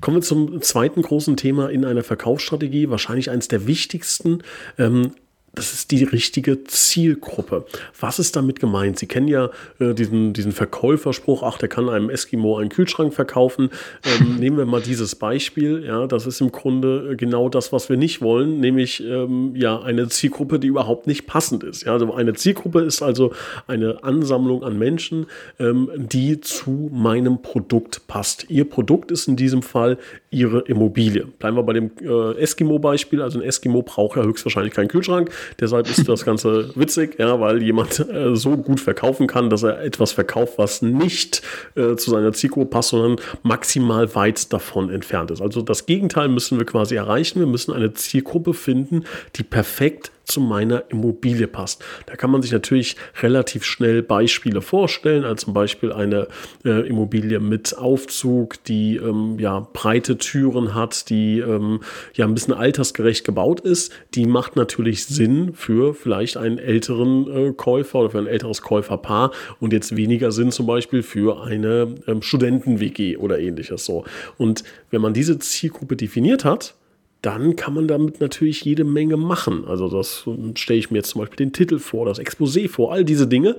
Kommen 0.00 0.18
wir 0.18 0.22
zum 0.22 0.62
zweiten 0.62 1.02
großen 1.02 1.36
Thema 1.36 1.68
in 1.70 1.84
einer 1.84 2.02
Verkaufsstrategie, 2.02 2.90
wahrscheinlich 2.90 3.30
eines 3.30 3.48
der 3.48 3.66
wichtigsten. 3.66 4.42
Ähm, 4.78 5.12
das 5.54 5.72
ist 5.72 5.90
die 5.90 6.04
richtige 6.04 6.62
Zielgruppe. 6.64 7.66
Was 7.98 8.20
ist 8.20 8.36
damit 8.36 8.60
gemeint? 8.60 8.98
Sie 8.98 9.06
kennen 9.06 9.26
ja 9.26 9.50
äh, 9.80 9.94
diesen, 9.94 10.32
diesen 10.32 10.52
Verkäuferspruch, 10.52 11.42
ach, 11.42 11.58
der 11.58 11.68
kann 11.68 11.88
einem 11.88 12.08
Eskimo 12.08 12.58
einen 12.58 12.70
Kühlschrank 12.70 13.12
verkaufen. 13.12 13.70
Ähm, 14.04 14.36
nehmen 14.38 14.56
wir 14.56 14.66
mal 14.66 14.80
dieses 14.80 15.16
Beispiel. 15.16 15.84
Ja, 15.84 16.06
das 16.06 16.26
ist 16.26 16.40
im 16.40 16.52
Grunde 16.52 17.16
genau 17.16 17.48
das, 17.48 17.72
was 17.72 17.88
wir 17.88 17.96
nicht 17.96 18.22
wollen, 18.22 18.60
nämlich 18.60 19.02
ähm, 19.02 19.56
ja 19.56 19.80
eine 19.80 20.08
Zielgruppe, 20.08 20.60
die 20.60 20.68
überhaupt 20.68 21.08
nicht 21.08 21.26
passend 21.26 21.64
ist. 21.64 21.84
Ja, 21.84 21.94
also 21.94 22.14
eine 22.14 22.34
Zielgruppe 22.34 22.82
ist 22.82 23.02
also 23.02 23.32
eine 23.66 24.04
Ansammlung 24.04 24.62
an 24.62 24.78
Menschen, 24.78 25.26
ähm, 25.58 25.90
die 25.96 26.40
zu 26.40 26.90
meinem 26.92 27.42
Produkt 27.42 28.06
passt. 28.06 28.46
Ihr 28.50 28.70
Produkt 28.70 29.10
ist 29.10 29.26
in 29.26 29.34
diesem 29.34 29.62
Fall 29.62 29.98
Ihre 30.30 30.60
Immobilie. 30.60 31.26
Bleiben 31.38 31.56
wir 31.56 31.64
bei 31.64 31.72
dem 31.72 31.90
äh, 32.00 32.40
Eskimo-Beispiel. 32.40 33.20
Also 33.20 33.40
ein 33.40 33.44
Eskimo 33.44 33.82
braucht 33.82 34.16
ja 34.16 34.22
höchstwahrscheinlich 34.22 34.74
keinen 34.74 34.88
Kühlschrank. 34.88 35.30
Deshalb 35.58 35.88
ist 35.88 36.08
das 36.08 36.24
Ganze 36.24 36.70
witzig, 36.74 37.18
ja, 37.18 37.40
weil 37.40 37.62
jemand 37.62 38.00
äh, 38.00 38.34
so 38.36 38.56
gut 38.56 38.80
verkaufen 38.80 39.26
kann, 39.26 39.50
dass 39.50 39.62
er 39.62 39.82
etwas 39.82 40.12
verkauft, 40.12 40.54
was 40.56 40.82
nicht 40.82 41.42
äh, 41.74 41.96
zu 41.96 42.10
seiner 42.10 42.32
Zielgruppe 42.32 42.70
passt, 42.70 42.90
sondern 42.90 43.16
maximal 43.42 44.14
weit 44.14 44.52
davon 44.52 44.90
entfernt 44.90 45.30
ist. 45.30 45.40
Also 45.40 45.62
das 45.62 45.86
Gegenteil 45.86 46.28
müssen 46.28 46.58
wir 46.58 46.66
quasi 46.66 46.96
erreichen. 46.96 47.40
Wir 47.40 47.46
müssen 47.46 47.72
eine 47.72 47.92
Zielgruppe 47.92 48.54
finden, 48.54 49.04
die 49.36 49.42
perfekt 49.42 50.12
zu 50.24 50.40
meiner 50.40 50.84
Immobilie 50.90 51.46
passt. 51.46 51.84
Da 52.06 52.16
kann 52.16 52.30
man 52.30 52.42
sich 52.42 52.52
natürlich 52.52 52.96
relativ 53.22 53.64
schnell 53.64 54.02
Beispiele 54.02 54.62
vorstellen, 54.62 55.24
als 55.24 55.42
zum 55.42 55.54
Beispiel 55.54 55.92
eine 55.92 56.28
äh, 56.64 56.86
Immobilie 56.88 57.40
mit 57.40 57.76
Aufzug, 57.76 58.62
die 58.64 58.96
ähm, 58.96 59.38
ja 59.38 59.66
breite 59.72 60.18
Türen 60.18 60.74
hat, 60.74 61.10
die 61.10 61.40
ähm, 61.40 61.80
ja 62.14 62.26
ein 62.26 62.34
bisschen 62.34 62.54
altersgerecht 62.54 63.24
gebaut 63.24 63.60
ist. 63.60 63.92
Die 64.14 64.26
macht 64.26 64.56
natürlich 64.56 65.06
Sinn 65.06 65.52
für 65.54 65.94
vielleicht 65.94 66.36
einen 66.36 66.58
älteren 66.58 67.26
äh, 67.30 67.52
Käufer 67.52 68.00
oder 68.00 68.10
für 68.10 68.18
ein 68.18 68.26
älteres 68.26 68.62
Käuferpaar 68.62 69.32
und 69.58 69.72
jetzt 69.72 69.96
weniger 69.96 70.32
Sinn 70.32 70.52
zum 70.52 70.66
Beispiel 70.66 71.02
für 71.02 71.42
eine 71.42 71.94
ähm, 72.06 72.22
Studenten-WG 72.22 73.16
oder 73.16 73.38
ähnliches 73.38 73.84
so. 73.84 74.04
Und 74.38 74.64
wenn 74.90 75.00
man 75.00 75.14
diese 75.14 75.38
Zielgruppe 75.38 75.96
definiert 75.96 76.44
hat, 76.44 76.74
dann 77.22 77.56
kann 77.56 77.74
man 77.74 77.86
damit 77.86 78.20
natürlich 78.20 78.64
jede 78.64 78.84
Menge 78.84 79.16
machen. 79.16 79.64
Also 79.66 79.88
das 79.88 80.24
stelle 80.54 80.78
ich 80.78 80.90
mir 80.90 80.98
jetzt 80.98 81.10
zum 81.10 81.20
Beispiel 81.20 81.36
den 81.36 81.52
Titel 81.52 81.78
vor, 81.78 82.06
das 82.06 82.18
Exposé 82.18 82.68
vor, 82.68 82.92
all 82.92 83.04
diese 83.04 83.26
Dinge. 83.26 83.56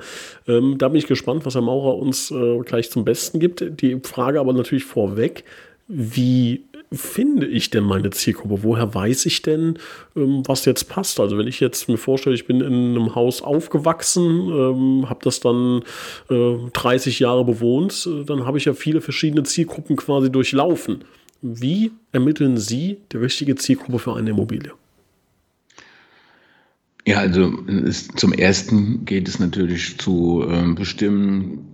Ähm, 0.48 0.77
da 0.77 0.88
bin 0.88 0.98
ich 0.98 1.08
gespannt, 1.08 1.46
was 1.46 1.56
Herr 1.56 1.62
Maurer 1.62 1.98
uns 1.98 2.32
äh, 2.32 2.60
gleich 2.60 2.89
zum 2.89 3.06
Besten 3.06 3.39
gibt. 3.39 3.82
Die 3.82 4.00
Frage 4.03 4.39
aber 4.39 4.53
natürlich 4.53 4.86
vorweg, 4.86 5.44
wie 5.88 6.63
finde 6.94 7.46
ich 7.46 7.70
denn 7.70 7.84
meine 7.84 8.10
Zielgruppe? 8.10 8.63
Woher 8.63 8.94
weiß 8.94 9.25
ich 9.25 9.41
denn, 9.41 9.77
ähm, 10.15 10.44
was 10.46 10.65
jetzt 10.65 10.89
passt? 10.89 11.20
Also 11.20 11.38
wenn 11.38 11.48
ich 11.48 11.60
jetzt 11.60 11.88
mir 11.88 11.98
vorstelle, 11.98 12.36
ich 12.36 12.48
bin 12.48 12.62
in 12.62 12.96
einem 12.96 13.15
Haus 13.15 13.41
aufgewachsen, 13.41 14.50
ähm, 14.50 15.10
habe 15.10 15.20
das 15.24 15.39
dann 15.39 15.84
äh, 16.30 16.56
30 16.74 17.20
Jahre 17.20 17.46
bewohnt, 17.46 18.08
äh, 18.12 18.25
dann 18.25 18.46
habe 18.46 18.58
ich 18.58 18.65
ja 18.65 18.74
viele 18.74 19.01
verschiedene 19.01 19.44
Zielgruppen 19.44 19.96
quasi 19.96 20.32
durchlaufen 20.32 21.03
Wie 21.42 21.92
ermitteln 22.12 22.58
Sie 22.58 22.98
die 23.12 23.18
richtige 23.18 23.56
Zielgruppe 23.56 24.00
für 24.00 24.16
eine 24.16 24.30
Immobilie? 24.30 24.74
Ja, 27.06 27.18
also 27.18 27.52
es, 27.68 28.10
zum 28.10 28.32
ersten 28.32 29.06
geht 29.06 29.28
es 29.28 29.40
natürlich 29.40 29.98
zu 29.98 30.46
äh, 30.48 30.72
bestimmen, 30.74 31.66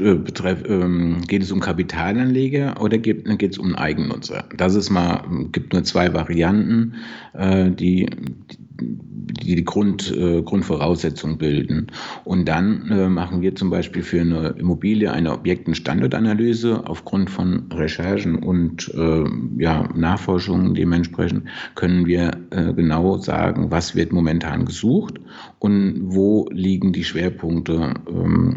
äh, 0.00 0.14
betreff, 0.14 0.62
ähm, 0.66 1.22
geht 1.26 1.42
es 1.42 1.50
um 1.50 1.58
Kapitalanleger 1.58 2.80
oder 2.80 2.98
geht, 2.98 3.24
geht 3.38 3.52
es 3.52 3.58
um 3.58 3.74
Eigennutzer? 3.74 4.44
Das 4.56 4.76
ist 4.76 4.90
mal, 4.90 5.24
gibt 5.50 5.72
nur 5.72 5.82
zwei 5.82 6.14
Varianten, 6.14 6.94
äh, 7.32 7.70
die, 7.70 8.08
die 8.82 9.56
die 9.56 9.64
Grund, 9.64 10.10
äh, 10.10 10.42
Grundvoraussetzung 10.42 11.38
bilden. 11.38 11.88
Und 12.24 12.46
dann 12.46 12.90
äh, 12.90 13.08
machen 13.08 13.40
wir 13.42 13.54
zum 13.54 13.70
Beispiel 13.70 14.02
für 14.02 14.20
eine 14.20 14.48
Immobilie 14.58 15.12
eine 15.12 15.32
Objektenstandortanalyse 15.32 16.86
aufgrund 16.86 17.30
von 17.30 17.70
Recherchen 17.72 18.36
und 18.36 18.92
äh, 18.94 19.24
ja, 19.58 19.88
Nachforschungen 19.94 20.74
dementsprechend 20.74 21.44
können 21.74 22.06
wir 22.06 22.32
äh, 22.50 22.72
genau 22.72 23.18
sagen, 23.18 23.70
was 23.70 23.94
wird 23.94 24.12
momentan 24.12 24.64
gesucht 24.64 25.20
und 25.58 26.00
wo 26.04 26.48
liegen 26.50 26.92
die 26.92 27.04
Schwerpunkte 27.04 27.94
ähm, 28.08 28.56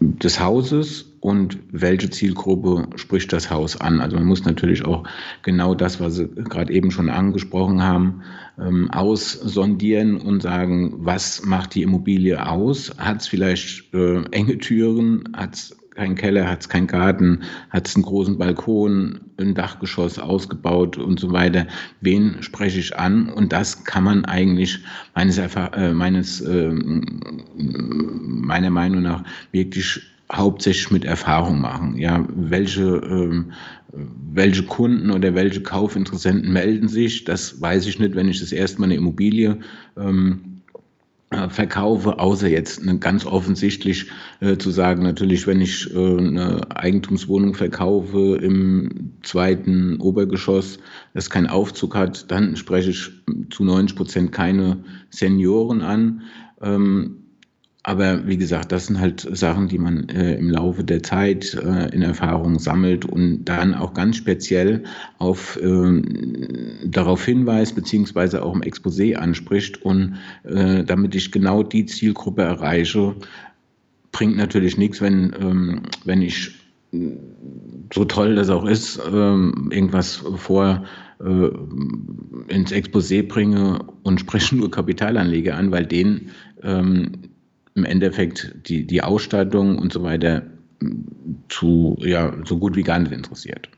des 0.00 0.40
Hauses 0.40 1.09
und 1.20 1.58
welche 1.70 2.08
Zielgruppe 2.08 2.88
spricht 2.96 3.32
das 3.32 3.50
Haus 3.50 3.78
an. 3.78 4.00
Also 4.00 4.16
man 4.16 4.26
muss 4.26 4.44
natürlich 4.44 4.84
auch 4.84 5.04
genau 5.42 5.74
das, 5.74 6.00
was 6.00 6.16
Sie 6.16 6.26
gerade 6.28 6.72
eben 6.72 6.90
schon 6.90 7.10
angesprochen 7.10 7.82
haben, 7.82 8.22
ähm, 8.58 8.90
aussondieren 8.90 10.16
und 10.16 10.42
sagen, 10.42 10.94
was 10.98 11.44
macht 11.44 11.74
die 11.74 11.82
Immobilie 11.82 12.46
aus? 12.46 12.92
Hat 12.96 13.20
es 13.20 13.26
vielleicht 13.26 13.92
äh, 13.92 14.22
enge 14.30 14.58
Türen? 14.58 15.24
Hat 15.36 15.54
es 15.54 15.76
keinen 15.94 16.14
Keller, 16.14 16.48
hat 16.48 16.62
es 16.62 16.68
keinen 16.70 16.86
Garten, 16.86 17.40
hat 17.68 17.86
es 17.86 17.94
einen 17.94 18.04
großen 18.04 18.38
Balkon, 18.38 19.20
ein 19.38 19.54
Dachgeschoss 19.54 20.18
ausgebaut 20.18 20.96
und 20.96 21.20
so 21.20 21.32
weiter. 21.32 21.66
Wen 22.00 22.42
spreche 22.42 22.78
ich 22.78 22.96
an? 22.96 23.28
Und 23.28 23.52
das 23.52 23.84
kann 23.84 24.04
man 24.04 24.24
eigentlich 24.24 24.78
meines, 25.14 25.36
äh, 25.36 25.92
meines 25.92 26.40
äh, 26.40 26.70
meiner 27.58 28.70
Meinung 28.70 29.02
nach 29.02 29.24
wirklich 29.52 30.00
hauptsächlich 30.32 30.90
mit 30.90 31.04
Erfahrung 31.04 31.60
machen. 31.60 31.96
Ja, 31.96 32.24
welche, 32.28 32.82
ähm, 32.82 33.52
welche 33.92 34.64
Kunden 34.64 35.10
oder 35.10 35.34
welche 35.34 35.62
Kaufinteressenten 35.62 36.52
melden 36.52 36.88
sich? 36.88 37.24
Das 37.24 37.60
weiß 37.60 37.86
ich 37.86 37.98
nicht, 37.98 38.14
wenn 38.14 38.28
ich 38.28 38.40
das 38.40 38.52
erste 38.52 38.80
Mal 38.80 38.86
eine 38.86 38.96
Immobilie 38.96 39.58
ähm, 39.96 40.50
äh, 41.30 41.48
verkaufe, 41.48 42.18
außer 42.18 42.48
jetzt 42.48 42.84
ne, 42.84 42.98
ganz 42.98 43.24
offensichtlich 43.24 44.06
äh, 44.40 44.56
zu 44.56 44.70
sagen, 44.70 45.02
natürlich, 45.02 45.46
wenn 45.46 45.60
ich 45.60 45.92
äh, 45.94 46.18
eine 46.18 46.60
Eigentumswohnung 46.76 47.54
verkaufe 47.54 48.36
im 48.42 49.12
zweiten 49.22 50.00
Obergeschoss, 50.00 50.78
das 51.14 51.30
keinen 51.30 51.46
Aufzug 51.46 51.94
hat, 51.94 52.30
dann 52.30 52.56
spreche 52.56 52.90
ich 52.90 53.10
zu 53.50 53.64
90 53.64 53.96
Prozent 53.96 54.32
keine 54.32 54.78
Senioren 55.10 55.82
an. 55.82 56.22
Ähm, 56.62 57.19
aber 57.82 58.26
wie 58.26 58.36
gesagt, 58.36 58.72
das 58.72 58.86
sind 58.86 59.00
halt 59.00 59.26
Sachen, 59.32 59.68
die 59.68 59.78
man 59.78 60.08
äh, 60.10 60.34
im 60.34 60.50
Laufe 60.50 60.84
der 60.84 61.02
Zeit 61.02 61.54
äh, 61.54 61.88
in 61.94 62.02
Erfahrung 62.02 62.58
sammelt 62.58 63.06
und 63.06 63.46
dann 63.46 63.74
auch 63.74 63.94
ganz 63.94 64.16
speziell 64.16 64.84
auf, 65.18 65.58
äh, 65.62 66.02
darauf 66.84 67.24
hinweist, 67.24 67.74
beziehungsweise 67.74 68.42
auch 68.42 68.54
im 68.54 68.60
Exposé 68.60 69.14
anspricht. 69.14 69.82
Und 69.82 70.16
äh, 70.44 70.84
damit 70.84 71.14
ich 71.14 71.32
genau 71.32 71.62
die 71.62 71.86
Zielgruppe 71.86 72.42
erreiche, 72.42 73.14
bringt 74.12 74.36
natürlich 74.36 74.76
nichts, 74.76 75.00
wenn, 75.00 75.34
ähm, 75.40 75.82
wenn 76.04 76.20
ich 76.20 76.52
so 77.94 78.04
toll 78.04 78.34
das 78.34 78.50
auch 78.50 78.66
ist, 78.66 79.00
ähm, 79.10 79.70
irgendwas 79.72 80.16
vor 80.36 80.84
äh, 81.20 81.48
ins 82.52 82.72
Exposé 82.72 83.26
bringe 83.26 83.78
und 84.02 84.20
spreche 84.20 84.56
nur 84.56 84.70
Kapitalanleger 84.70 85.56
an, 85.56 85.70
weil 85.70 85.86
denen 85.86 86.30
ähm, 86.62 87.29
im 87.80 87.84
Endeffekt 87.84 88.54
die, 88.66 88.86
die 88.86 89.02
Ausstattung 89.02 89.78
und 89.78 89.92
so 89.92 90.02
weiter 90.02 90.42
zu, 91.48 91.96
ja, 92.00 92.34
so 92.44 92.58
gut 92.58 92.76
wie 92.76 92.82
gar 92.82 92.98
nicht 92.98 93.12
interessiert. 93.12 93.68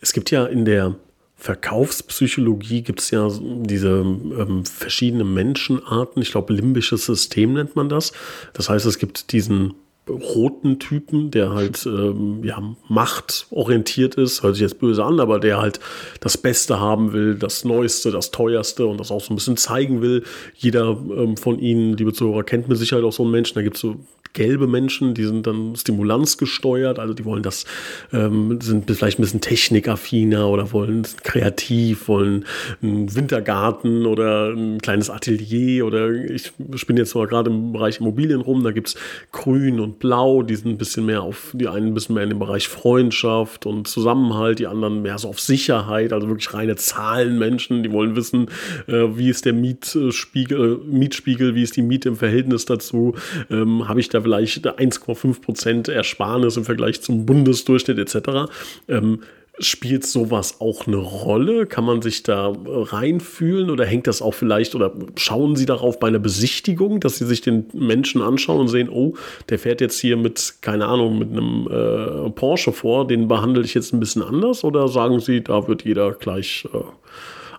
Es 0.00 0.12
gibt 0.12 0.30
ja 0.30 0.46
in 0.46 0.64
der 0.64 0.96
Verkaufspsychologie 1.36 2.82
gibt 2.82 3.00
es 3.00 3.10
ja 3.10 3.28
diese 3.40 4.00
ähm, 4.00 4.64
verschiedenen 4.66 5.32
Menschenarten. 5.32 6.20
Ich 6.20 6.32
glaube, 6.32 6.52
limbisches 6.52 7.06
System 7.06 7.54
nennt 7.54 7.76
man 7.76 7.88
das. 7.88 8.12
Das 8.52 8.68
heißt, 8.68 8.84
es 8.84 8.98
gibt 8.98 9.32
diesen 9.32 9.74
roten 10.10 10.78
Typen, 10.78 11.30
der 11.30 11.50
halt 11.50 11.86
ähm, 11.86 12.42
ja, 12.44 12.62
machtorientiert 12.88 14.16
ist, 14.16 14.42
hört 14.42 14.54
sich 14.54 14.62
jetzt 14.62 14.78
böse 14.78 15.04
an, 15.04 15.20
aber 15.20 15.40
der 15.40 15.60
halt 15.60 15.80
das 16.20 16.36
Beste 16.36 16.80
haben 16.80 17.12
will, 17.12 17.36
das 17.36 17.64
Neueste, 17.64 18.10
das 18.10 18.30
Teuerste 18.30 18.86
und 18.86 18.98
das 18.98 19.10
auch 19.10 19.20
so 19.20 19.32
ein 19.32 19.36
bisschen 19.36 19.56
zeigen 19.56 20.02
will. 20.02 20.24
Jeder 20.54 20.90
ähm, 20.90 21.36
von 21.36 21.58
Ihnen, 21.58 21.96
liebe 21.96 22.12
Zuhörer, 22.12 22.42
kennt 22.42 22.68
mit 22.68 22.78
Sicherheit 22.78 23.04
auch 23.04 23.12
so 23.12 23.22
einen 23.22 23.32
Menschen. 23.32 23.54
Da 23.54 23.62
gibt 23.62 23.76
es 23.76 23.82
so 23.82 23.96
gelbe 24.32 24.66
Menschen, 24.66 25.14
die 25.14 25.24
sind 25.24 25.46
dann 25.46 25.74
stimulanzgesteuert, 25.76 26.98
also 26.98 27.14
die 27.14 27.24
wollen 27.24 27.42
das, 27.42 27.64
ähm, 28.12 28.60
sind 28.60 28.90
vielleicht 28.90 29.18
ein 29.18 29.22
bisschen 29.22 29.40
technikaffiner 29.40 30.48
oder 30.48 30.72
wollen 30.72 31.06
kreativ, 31.22 32.08
wollen 32.08 32.44
einen 32.82 33.14
Wintergarten 33.14 34.06
oder 34.06 34.50
ein 34.50 34.80
kleines 34.80 35.10
Atelier 35.10 35.86
oder 35.86 36.12
ich 36.12 36.52
bin 36.86 36.96
jetzt 36.96 37.14
mal 37.14 37.26
gerade 37.26 37.50
im 37.50 37.72
Bereich 37.72 38.00
Immobilien 38.00 38.40
rum, 38.40 38.62
da 38.62 38.70
gibt 38.70 38.88
es 38.88 38.96
grün 39.32 39.80
und 39.80 39.98
blau, 39.98 40.42
die 40.42 40.56
sind 40.56 40.68
ein 40.68 40.78
bisschen 40.78 41.06
mehr 41.06 41.22
auf, 41.22 41.50
die 41.52 41.68
einen 41.68 41.88
ein 41.88 41.94
bisschen 41.94 42.14
mehr 42.14 42.24
in 42.24 42.30
dem 42.30 42.38
Bereich 42.38 42.68
Freundschaft 42.68 43.66
und 43.66 43.88
Zusammenhalt, 43.88 44.58
die 44.58 44.66
anderen 44.66 45.02
mehr 45.02 45.18
so 45.18 45.28
auf 45.28 45.40
Sicherheit, 45.40 46.12
also 46.12 46.28
wirklich 46.28 46.52
reine 46.54 46.76
Zahlenmenschen, 46.76 47.82
die 47.82 47.92
wollen 47.92 48.16
wissen, 48.16 48.46
äh, 48.86 49.16
wie 49.16 49.28
ist 49.28 49.44
der 49.44 49.52
Mietspiegel, 49.52 50.80
äh, 50.82 50.86
Mietspiegel, 50.86 51.54
wie 51.54 51.62
ist 51.62 51.76
die 51.76 51.82
Miete 51.82 52.08
im 52.08 52.16
Verhältnis 52.16 52.64
dazu, 52.64 53.14
ähm, 53.50 53.88
habe 53.88 54.00
ich 54.00 54.08
da 54.08 54.19
vielleicht 54.22 54.66
1,5 54.66 55.40
Prozent 55.40 55.88
Ersparnis 55.88 56.56
im 56.56 56.64
Vergleich 56.64 57.00
zum 57.02 57.26
Bundesdurchschnitt 57.26 57.98
etc. 57.98 58.50
Ähm, 58.88 59.20
Spielt 59.62 60.06
sowas 60.06 60.62
auch 60.62 60.86
eine 60.86 60.96
Rolle? 60.96 61.66
Kann 61.66 61.84
man 61.84 62.00
sich 62.00 62.22
da 62.22 62.50
reinfühlen 62.66 63.68
oder 63.68 63.84
hängt 63.84 64.06
das 64.06 64.22
auch 64.22 64.32
vielleicht 64.32 64.74
oder 64.74 64.94
schauen 65.16 65.54
Sie 65.54 65.66
darauf 65.66 66.00
bei 66.00 66.08
einer 66.08 66.18
Besichtigung, 66.18 66.98
dass 66.98 67.18
Sie 67.18 67.26
sich 67.26 67.42
den 67.42 67.66
Menschen 67.74 68.22
anschauen 68.22 68.60
und 68.60 68.68
sehen, 68.68 68.88
oh, 68.88 69.16
der 69.50 69.58
fährt 69.58 69.82
jetzt 69.82 70.00
hier 70.00 70.16
mit, 70.16 70.54
keine 70.62 70.86
Ahnung, 70.86 71.18
mit 71.18 71.30
einem 71.32 71.66
äh, 71.66 72.30
Porsche 72.30 72.72
vor, 72.72 73.06
den 73.06 73.28
behandle 73.28 73.62
ich 73.62 73.74
jetzt 73.74 73.92
ein 73.92 74.00
bisschen 74.00 74.22
anders 74.22 74.64
oder 74.64 74.88
sagen 74.88 75.20
Sie, 75.20 75.42
da 75.42 75.68
wird 75.68 75.84
jeder 75.84 76.12
gleich 76.12 76.66
äh, 76.72 76.78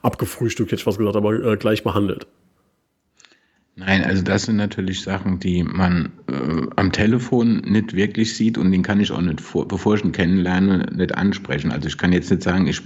abgefrühstückt, 0.01 0.71
jetzt 0.71 0.87
was 0.87 0.97
gesagt, 0.97 1.15
aber 1.15 1.33
äh, 1.33 1.55
gleich 1.55 1.83
behandelt? 1.83 2.25
Nein, 3.77 4.03
also 4.03 4.21
das 4.21 4.43
sind 4.43 4.57
natürlich 4.57 5.01
Sachen, 5.01 5.39
die 5.39 5.63
man 5.63 6.11
äh, 6.27 6.67
am 6.75 6.91
Telefon 6.91 7.61
nicht 7.61 7.95
wirklich 7.95 8.35
sieht 8.35 8.57
und 8.57 8.71
den 8.71 8.83
kann 8.83 8.99
ich 8.99 9.11
auch 9.11 9.21
nicht, 9.21 9.39
vor, 9.39 9.65
bevor 9.67 9.95
ich 9.95 10.03
ihn 10.03 10.11
kennenlerne, 10.11 10.87
nicht 10.93 11.15
ansprechen. 11.15 11.71
Also 11.71 11.87
ich 11.87 11.97
kann 11.97 12.11
jetzt 12.11 12.29
nicht 12.29 12.43
sagen, 12.43 12.67
ich 12.67 12.81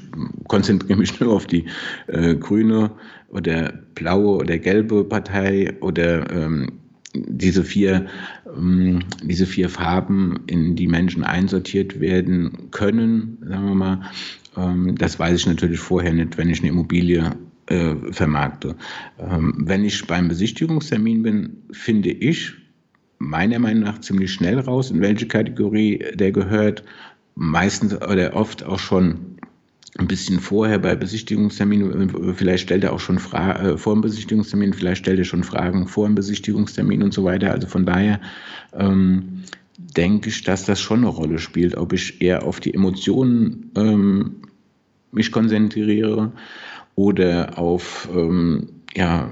konzentriere 0.48 1.00
mich 1.00 1.20
nur 1.20 1.34
auf 1.34 1.48
die 1.48 1.66
äh, 2.08 2.36
grüne 2.36 2.92
oder 3.30 3.74
blaue 3.96 4.38
oder 4.38 4.60
gelbe 4.60 5.04
Partei 5.04 5.76
oder 5.82 6.30
ähm, 6.32 6.72
diese 7.16 7.64
vier, 7.64 8.06
ähm, 8.56 9.00
diese 9.24 9.48
vier 9.48 9.70
Farben, 9.70 10.42
in 10.48 10.76
die 10.76 10.88
Menschen 10.88 11.24
einsortiert 11.24 12.00
werden 12.00 12.70
können, 12.72 13.38
sagen 13.42 13.66
wir 13.66 13.76
mal. 13.76 14.02
Ähm, 14.56 14.96
das 14.98 15.18
weiß 15.18 15.40
ich 15.40 15.48
natürlich 15.48 15.80
vorher 15.80 16.14
nicht, 16.14 16.38
wenn 16.38 16.50
ich 16.50 16.60
eine 16.60 16.70
Immobilie 16.70 17.32
äh, 17.68 17.96
vermarkte. 18.12 18.76
Ähm, 19.20 19.54
wenn 19.58 19.84
ich 19.84 20.06
beim 20.06 20.28
Besichtigungstermin 20.28 21.24
bin, 21.24 21.58
finde 21.72 22.12
ich 22.12 22.54
meiner 23.20 23.60
Meinung 23.60 23.84
nach 23.84 24.02
ziemlich 24.02 24.34
schnell 24.34 24.60
raus, 24.60 24.92
in 24.92 25.02
welche 25.02 25.28
Kategorie 25.28 26.04
der 26.14 26.32
gehört. 26.32 26.84
Meistens 27.36 27.94
oder 28.02 28.36
oft 28.36 28.64
auch 28.64 28.80
schon 28.80 29.36
ein 29.98 30.08
bisschen 30.08 30.40
vorher 30.40 30.80
bei 30.80 30.96
Besichtigungstermin, 30.96 32.34
vielleicht 32.36 32.64
stellt 32.64 32.84
er 32.84 32.94
auch 32.94 33.00
schon 33.00 33.18
Fragen 33.18 33.66
äh, 33.66 33.78
vor 33.78 33.94
dem 33.94 34.02
Besichtigungstermin, 34.02 34.74
vielleicht 34.74 35.00
stellt 35.00 35.20
er 35.20 35.26
schon 35.26 35.44
Fragen 35.44 35.88
vor 35.88 36.06
dem 36.06 36.16
Besichtigungstermin 36.16 37.02
und 37.02 37.14
so 37.14 37.24
weiter. 37.24 37.52
Also 37.52 37.68
von 37.68 37.86
daher 37.86 38.20
ähm, 38.74 39.44
denke 39.78 40.30
ich, 40.30 40.44
dass 40.44 40.66
das 40.66 40.82
schon 40.82 41.00
eine 41.00 41.08
Rolle 41.08 41.40
spielt, 41.40 41.78
ob 41.78 41.94
ich 41.94 42.22
eher 42.22 42.44
auf 42.44 42.60
die 42.60 42.74
Emotionen 42.74 43.72
ähm, 43.76 44.36
mich 45.12 45.32
konzentriere 45.32 46.34
oder 46.96 47.58
auf 47.58 48.10
ähm, 48.14 48.68
ja, 48.96 49.30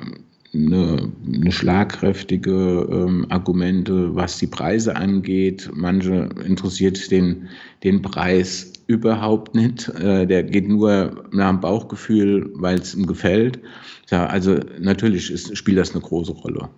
eine, 0.53 1.11
eine 1.25 1.51
schlagkräftige 1.51 2.87
ähm, 2.91 3.25
Argumente, 3.29 4.15
was 4.15 4.37
die 4.37 4.47
Preise 4.47 4.95
angeht. 4.95 5.69
Manche 5.73 6.29
interessiert 6.45 7.09
den, 7.11 7.49
den 7.83 8.01
Preis 8.01 8.71
überhaupt 8.87 9.55
nicht. 9.55 9.89
Äh, 9.89 10.27
der 10.27 10.43
geht 10.43 10.67
nur 10.67 11.25
nach 11.31 11.49
dem 11.49 11.61
Bauchgefühl, 11.61 12.51
weil 12.53 12.79
es 12.79 12.93
ihm 12.93 13.07
gefällt. 13.07 13.59
Ja, 14.09 14.27
also 14.27 14.59
natürlich 14.79 15.31
ist, 15.31 15.57
spielt 15.57 15.77
das 15.77 15.93
eine 15.93 16.01
große 16.01 16.33
Rolle. 16.33 16.69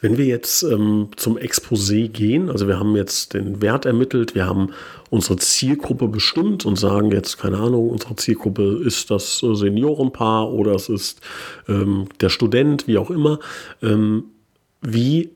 Wenn 0.00 0.18
wir 0.18 0.26
jetzt 0.26 0.62
ähm, 0.62 1.08
zum 1.16 1.38
Exposé 1.38 2.08
gehen, 2.08 2.50
also 2.50 2.68
wir 2.68 2.78
haben 2.78 2.96
jetzt 2.96 3.34
den 3.34 3.62
Wert 3.62 3.86
ermittelt, 3.86 4.34
wir 4.34 4.46
haben 4.46 4.70
unsere 5.10 5.36
Zielgruppe 5.36 6.08
bestimmt 6.08 6.66
und 6.66 6.76
sagen 6.76 7.10
jetzt, 7.12 7.38
keine 7.38 7.58
Ahnung, 7.58 7.90
unsere 7.90 8.16
Zielgruppe 8.16 8.82
ist 8.84 9.10
das 9.10 9.38
Seniorenpaar 9.38 10.52
oder 10.52 10.74
es 10.74 10.88
ist 10.88 11.20
ähm, 11.68 12.08
der 12.20 12.28
Student, 12.28 12.86
wie 12.86 12.98
auch 12.98 13.10
immer. 13.10 13.38
Ähm, 13.82 14.24
wie 14.82 15.35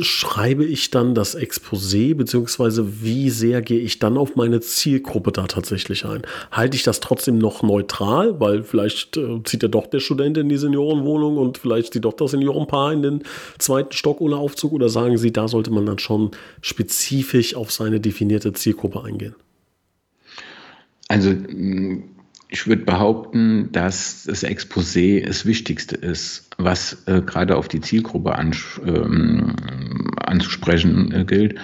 schreibe 0.00 0.64
ich 0.64 0.90
dann 0.90 1.14
das 1.14 1.36
Exposé, 1.36 2.14
beziehungsweise 2.14 3.02
wie 3.02 3.30
sehr 3.30 3.62
gehe 3.62 3.80
ich 3.80 3.98
dann 3.98 4.16
auf 4.16 4.36
meine 4.36 4.60
Zielgruppe 4.60 5.32
da 5.32 5.46
tatsächlich 5.46 6.04
ein? 6.04 6.22
Halte 6.50 6.76
ich 6.76 6.82
das 6.82 7.00
trotzdem 7.00 7.38
noch 7.38 7.62
neutral, 7.62 8.40
weil 8.40 8.62
vielleicht 8.62 9.16
äh, 9.16 9.42
zieht 9.44 9.62
ja 9.62 9.68
doch 9.68 9.86
der 9.86 10.00
Student 10.00 10.38
in 10.38 10.48
die 10.48 10.56
Seniorenwohnung 10.56 11.36
und 11.36 11.58
vielleicht 11.58 11.92
zieht 11.92 12.04
doch 12.04 12.14
das 12.14 12.32
Seniorenpaar 12.32 12.92
in 12.92 13.02
den 13.02 13.22
zweiten 13.58 13.92
Stock 13.92 14.20
ohne 14.20 14.36
Aufzug 14.36 14.72
oder 14.72 14.88
sagen 14.88 15.18
Sie, 15.18 15.32
da 15.32 15.48
sollte 15.48 15.70
man 15.70 15.86
dann 15.86 15.98
schon 15.98 16.30
spezifisch 16.60 17.54
auf 17.54 17.70
seine 17.70 18.00
definierte 18.00 18.52
Zielgruppe 18.52 19.04
eingehen? 19.04 19.34
Also 21.08 21.34
ich 22.52 22.66
würde 22.66 22.84
behaupten, 22.84 23.72
dass 23.72 24.24
das 24.24 24.44
Exposé 24.44 25.24
das 25.26 25.46
Wichtigste 25.46 25.96
ist, 25.96 26.50
was 26.58 27.02
äh, 27.06 27.22
gerade 27.22 27.56
auf 27.56 27.66
die 27.66 27.80
Zielgruppe 27.80 28.36
ans 28.36 28.78
ähm, 28.86 29.56
anzusprechen 30.18 31.10
äh, 31.12 31.24
gilt. 31.24 31.54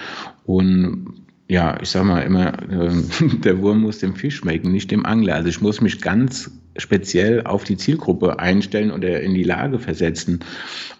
Und 0.47 1.27
ja, 1.47 1.79
ich 1.83 1.91
sage 1.91 2.07
mal 2.07 2.23
immer, 2.23 2.55
äh, 2.71 2.91
der 3.45 3.61
Wurm 3.61 3.83
muss 3.83 3.99
dem 3.99 4.17
Fisch 4.17 4.37
schmecken, 4.37 4.73
nicht 4.73 4.91
dem 4.91 5.05
Angler. 5.05 5.35
Also 5.35 5.51
ich 5.51 5.61
muss 5.61 5.83
mich 5.83 6.01
ganz 6.01 6.51
speziell 6.79 7.43
auf 7.43 7.65
die 7.65 7.77
Zielgruppe 7.77 8.39
einstellen 8.39 8.91
oder 8.91 9.21
in 9.21 9.35
die 9.35 9.45
Lage 9.45 9.79
versetzen. 9.79 10.41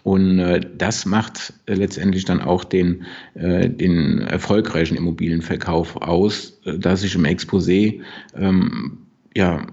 Und 0.03 0.37
äh, 0.37 0.61
das 0.77 1.07
macht 1.07 1.53
äh, 1.65 1.73
letztendlich 1.73 2.25
dann 2.25 2.41
auch 2.41 2.63
den, 2.63 3.05
äh, 3.33 3.67
den 3.67 4.19
erfolgreichen 4.19 4.97
Immobilienverkauf 4.97 5.95
aus, 5.95 6.61
äh, 6.65 6.77
dass 6.77 7.03
ich 7.03 7.15
im 7.15 7.23
Exposé 7.23 8.01
ähm, 8.35 8.99
ja, 9.35 9.65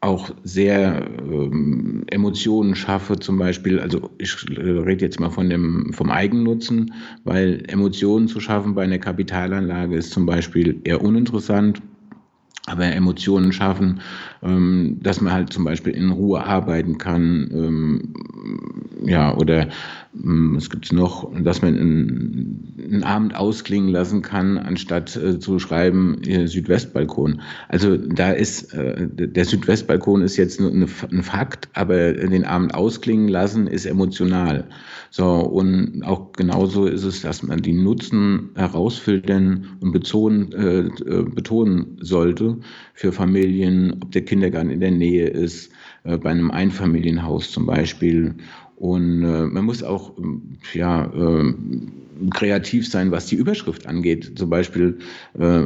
auch 0.00 0.30
sehr 0.44 1.08
ähm, 1.18 2.04
Emotionen 2.10 2.74
schaffe, 2.74 3.18
zum 3.18 3.38
Beispiel, 3.38 3.80
also 3.80 4.10
ich 4.18 4.36
äh, 4.50 4.60
rede 4.60 5.04
jetzt 5.04 5.18
mal 5.18 5.30
von 5.30 5.48
dem, 5.48 5.92
vom 5.92 6.10
Eigennutzen, 6.10 6.92
weil 7.24 7.62
Emotionen 7.68 8.28
zu 8.28 8.40
schaffen 8.40 8.74
bei 8.74 8.84
einer 8.84 8.98
Kapitalanlage 8.98 9.96
ist 9.96 10.12
zum 10.12 10.26
Beispiel 10.26 10.80
eher 10.84 11.02
uninteressant. 11.02 11.80
Aber 12.66 12.84
Emotionen 12.84 13.52
schaffen, 13.52 14.00
ähm, 14.42 14.98
dass 15.00 15.20
man 15.20 15.32
halt 15.32 15.52
zum 15.52 15.64
Beispiel 15.64 15.92
in 15.92 16.10
Ruhe 16.10 16.44
arbeiten 16.44 16.98
kann, 16.98 17.48
ähm, 17.52 18.14
ja, 19.04 19.36
oder 19.36 19.68
hm, 20.20 20.56
was 20.56 20.70
gibt 20.70 20.86
es 20.86 20.92
noch, 20.92 21.30
dass 21.40 21.62
man 21.62 21.76
einen, 21.76 23.02
Abend 23.04 23.36
ausklingen 23.36 23.90
lassen 23.90 24.22
kann, 24.22 24.58
anstatt 24.58 25.16
äh, 25.16 25.38
zu 25.38 25.58
schreiben 25.58 26.20
Südwestbalkon. 26.24 27.40
Also 27.68 27.96
da 27.96 28.30
ist, 28.30 28.72
äh, 28.74 29.08
der 29.08 29.44
Südwestbalkon 29.44 30.22
ist 30.22 30.36
jetzt 30.36 30.60
eine, 30.60 30.86
ein 31.10 31.22
Fakt, 31.22 31.68
aber 31.74 32.12
den 32.12 32.44
Abend 32.44 32.74
ausklingen 32.74 33.28
lassen 33.28 33.66
ist 33.66 33.86
emotional. 33.86 34.64
So, 35.10 35.26
und 35.26 36.02
auch 36.04 36.32
genauso 36.32 36.86
ist 36.86 37.04
es, 37.04 37.22
dass 37.22 37.42
man 37.42 37.62
die 37.62 37.72
Nutzen 37.72 38.50
herausfiltern 38.54 39.66
und 39.80 39.92
betonen, 39.92 40.52
äh, 40.52 40.80
äh, 40.80 41.22
betonen 41.22 41.98
sollte 42.00 42.55
für 42.94 43.12
Familien, 43.12 43.98
ob 44.02 44.12
der 44.12 44.24
Kindergarten 44.24 44.70
in 44.70 44.80
der 44.80 44.90
Nähe 44.90 45.28
ist, 45.28 45.70
äh, 46.04 46.16
bei 46.18 46.30
einem 46.30 46.50
Einfamilienhaus 46.50 47.50
zum 47.50 47.66
Beispiel 47.66 48.34
und 48.76 49.22
äh, 49.24 49.46
man 49.46 49.64
muss 49.64 49.82
auch 49.82 50.16
ähm, 50.18 50.58
ja, 50.74 51.06
äh, 51.06 51.54
kreativ 52.30 52.88
sein, 52.88 53.10
was 53.10 53.26
die 53.26 53.36
Überschrift 53.36 53.86
angeht. 53.86 54.32
Zum 54.36 54.50
Beispiel, 54.50 54.98
äh, 55.38 55.64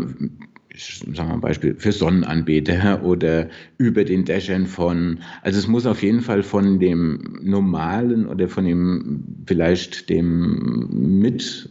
ich 0.73 1.05
sage 1.13 1.29
mal 1.29 1.35
ein 1.35 1.41
Beispiel, 1.41 1.75
für 1.75 1.91
Sonnenanbeter 1.91 3.03
oder 3.05 3.49
über 3.79 4.05
den 4.05 4.25
Dächern 4.25 4.67
von. 4.67 5.19
Also 5.43 5.59
es 5.59 5.67
muss 5.67 5.87
auf 5.87 6.03
jeden 6.05 6.21
Fall 6.21 6.45
von 6.45 6.79
dem 6.79 7.41
normalen 7.43 8.27
oder 8.27 8.49
von 8.49 8.65
dem 8.65 9.25
vielleicht 9.47 10.09
dem 10.09 11.19
Mit, 11.19 11.71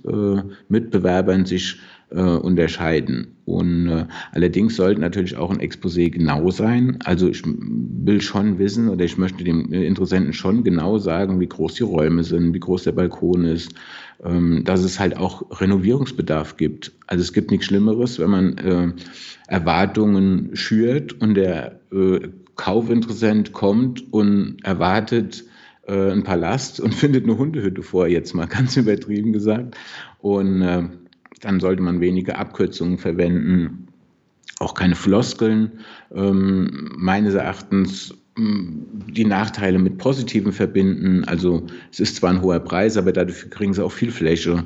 Mitbewerbern 0.68 1.46
sich 1.46 1.80
äh, 2.12 2.22
unterscheiden. 2.22 3.36
Und 3.46 3.88
äh, 3.88 4.06
allerdings 4.32 4.76
sollte 4.76 5.02
natürlich 5.02 5.38
auch 5.38 5.52
ein 5.52 5.60
Exposé 5.60 6.10
genau 6.10 6.50
sein. 6.52 7.00
Also 7.04 7.30
ich 7.30 7.44
will 7.46 8.22
schon 8.22 8.60
wissen 8.60 8.90
oder 8.90 9.06
ich 9.06 9.18
möchte 9.18 9.44
dem 9.44 9.72
Interessenten 9.72 10.34
schon 10.34 10.64
genau 10.64 10.98
sagen, 10.98 11.40
wie 11.40 11.48
groß 11.48 11.76
die 11.76 11.84
Räume 11.84 12.24
sind, 12.24 12.54
wie 12.54 12.60
groß 12.60 12.84
der 12.84 12.92
Balkon 12.92 13.46
ist, 13.46 13.74
ähm, 14.24 14.64
dass 14.64 14.84
es 14.84 15.00
halt 15.00 15.18
auch 15.18 15.62
Renovierungsbedarf 15.62 16.58
gibt. 16.58 16.92
Also 17.08 17.22
es 17.22 17.34
gibt 17.34 17.52
nichts 17.52 17.68
Schlimmeres, 17.68 18.20
wenn 18.20 18.30
man 18.30 18.58
äh, 18.58 18.92
Erwartungen 19.48 20.56
schürt 20.56 21.14
und 21.22 21.36
der 21.36 21.80
äh, 21.92 22.28
Kaufinteressent 22.56 23.54
kommt 23.54 24.12
und 24.14 24.58
erwartet, 24.64 25.46
äh, 25.88 26.12
einen 26.12 26.24
Palast 26.24 26.80
und 26.80 26.94
findet 26.96 27.24
eine 27.24 27.38
Hundehütte 27.38 27.82
vor, 27.82 28.08
jetzt 28.08 28.34
mal 28.36 28.48
ganz 28.48 28.78
übertrieben 28.78 29.34
gesagt. 29.34 29.76
Und 30.20 30.62
äh, 30.62 30.84
dann 31.42 31.60
sollte 31.60 31.82
man 31.82 32.02
weniger 32.02 32.38
Abkürzungen 32.38 32.98
verwenden, 32.98 33.88
auch 34.60 34.74
keine 34.74 34.96
Floskeln. 34.96 35.72
Ähm, 36.14 36.92
meines 36.98 37.34
Erachtens 37.34 38.14
mm, 38.38 39.12
die 39.14 39.26
Nachteile 39.26 39.80
mit 39.80 39.98
Positiven 39.98 40.52
verbinden. 40.52 41.24
Also 41.26 41.66
es 41.92 42.00
ist 42.00 42.18
zwar 42.18 42.32
ein 42.32 42.42
hoher 42.42 42.60
Preis, 42.60 42.98
aber 42.98 43.12
dafür 43.12 43.50
kriegen 43.50 43.74
sie 43.74 43.84
auch 43.84 43.92
viel 43.92 44.12
Fläche. 44.12 44.64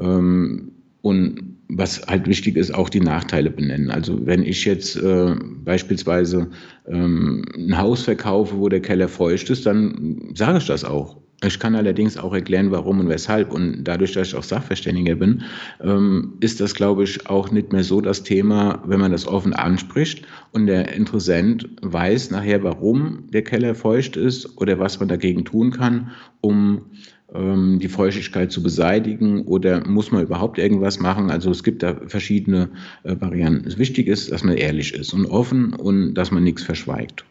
Ähm, 0.00 0.72
und 1.02 1.56
was 1.68 2.06
halt 2.06 2.26
wichtig 2.26 2.56
ist, 2.56 2.74
auch 2.74 2.88
die 2.88 3.00
Nachteile 3.00 3.50
benennen. 3.50 3.90
Also 3.90 4.26
wenn 4.26 4.42
ich 4.42 4.64
jetzt 4.64 4.96
äh, 4.96 5.34
beispielsweise 5.64 6.50
ähm, 6.86 7.44
ein 7.56 7.76
Haus 7.76 8.02
verkaufe, 8.02 8.58
wo 8.58 8.68
der 8.68 8.80
Keller 8.80 9.08
feucht 9.08 9.50
ist, 9.50 9.66
dann 9.66 10.32
sage 10.34 10.58
ich 10.58 10.66
das 10.66 10.84
auch. 10.84 11.18
Ich 11.44 11.60
kann 11.60 11.76
allerdings 11.76 12.16
auch 12.16 12.34
erklären, 12.34 12.72
warum 12.72 12.98
und 12.98 13.08
weshalb. 13.08 13.52
Und 13.52 13.84
dadurch, 13.84 14.12
dass 14.12 14.28
ich 14.28 14.34
auch 14.34 14.42
Sachverständiger 14.42 15.14
bin, 15.14 15.42
ähm, 15.80 16.32
ist 16.40 16.60
das, 16.60 16.74
glaube 16.74 17.04
ich, 17.04 17.28
auch 17.28 17.52
nicht 17.52 17.72
mehr 17.72 17.84
so 17.84 18.00
das 18.00 18.24
Thema, 18.24 18.82
wenn 18.86 18.98
man 18.98 19.12
das 19.12 19.26
offen 19.26 19.52
anspricht 19.52 20.26
und 20.52 20.66
der 20.66 20.92
Interessent 20.92 21.68
weiß 21.82 22.32
nachher, 22.32 22.64
warum 22.64 23.24
der 23.32 23.42
Keller 23.42 23.76
feucht 23.76 24.16
ist 24.16 24.58
oder 24.58 24.80
was 24.80 24.98
man 24.98 25.08
dagegen 25.08 25.44
tun 25.44 25.70
kann, 25.70 26.10
um 26.40 26.86
ähm, 27.32 27.78
die 27.78 27.88
Feuchtigkeit 27.88 28.50
zu 28.50 28.60
beseitigen 28.60 29.42
oder 29.42 29.86
muss 29.86 30.10
man 30.10 30.24
überhaupt 30.24 30.58
irgendwas 30.58 30.98
machen? 30.98 31.30
Also 31.30 31.52
es 31.52 31.62
gibt 31.62 31.84
da 31.84 31.94
verschiedene 32.08 32.68
äh, 33.04 33.14
Varianten. 33.20 33.78
Wichtig 33.78 34.08
ist, 34.08 34.32
dass 34.32 34.42
man 34.42 34.56
ehrlich 34.56 34.92
ist 34.92 35.12
und 35.12 35.26
offen 35.26 35.72
und 35.72 36.14
dass 36.14 36.32
man 36.32 36.42
nichts 36.42 36.64
verschweigt. 36.64 37.24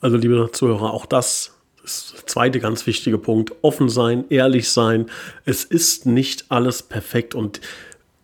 Also 0.00 0.16
liebe 0.16 0.48
Zuhörer, 0.52 0.92
auch 0.92 1.06
das 1.06 1.55
das 1.55 1.55
zweite 1.86 2.60
ganz 2.60 2.86
wichtige 2.86 3.18
Punkt, 3.18 3.52
offen 3.62 3.88
sein, 3.88 4.24
ehrlich 4.28 4.68
sein. 4.68 5.06
Es 5.44 5.64
ist 5.64 6.06
nicht 6.06 6.46
alles 6.48 6.82
perfekt 6.82 7.34
und 7.34 7.60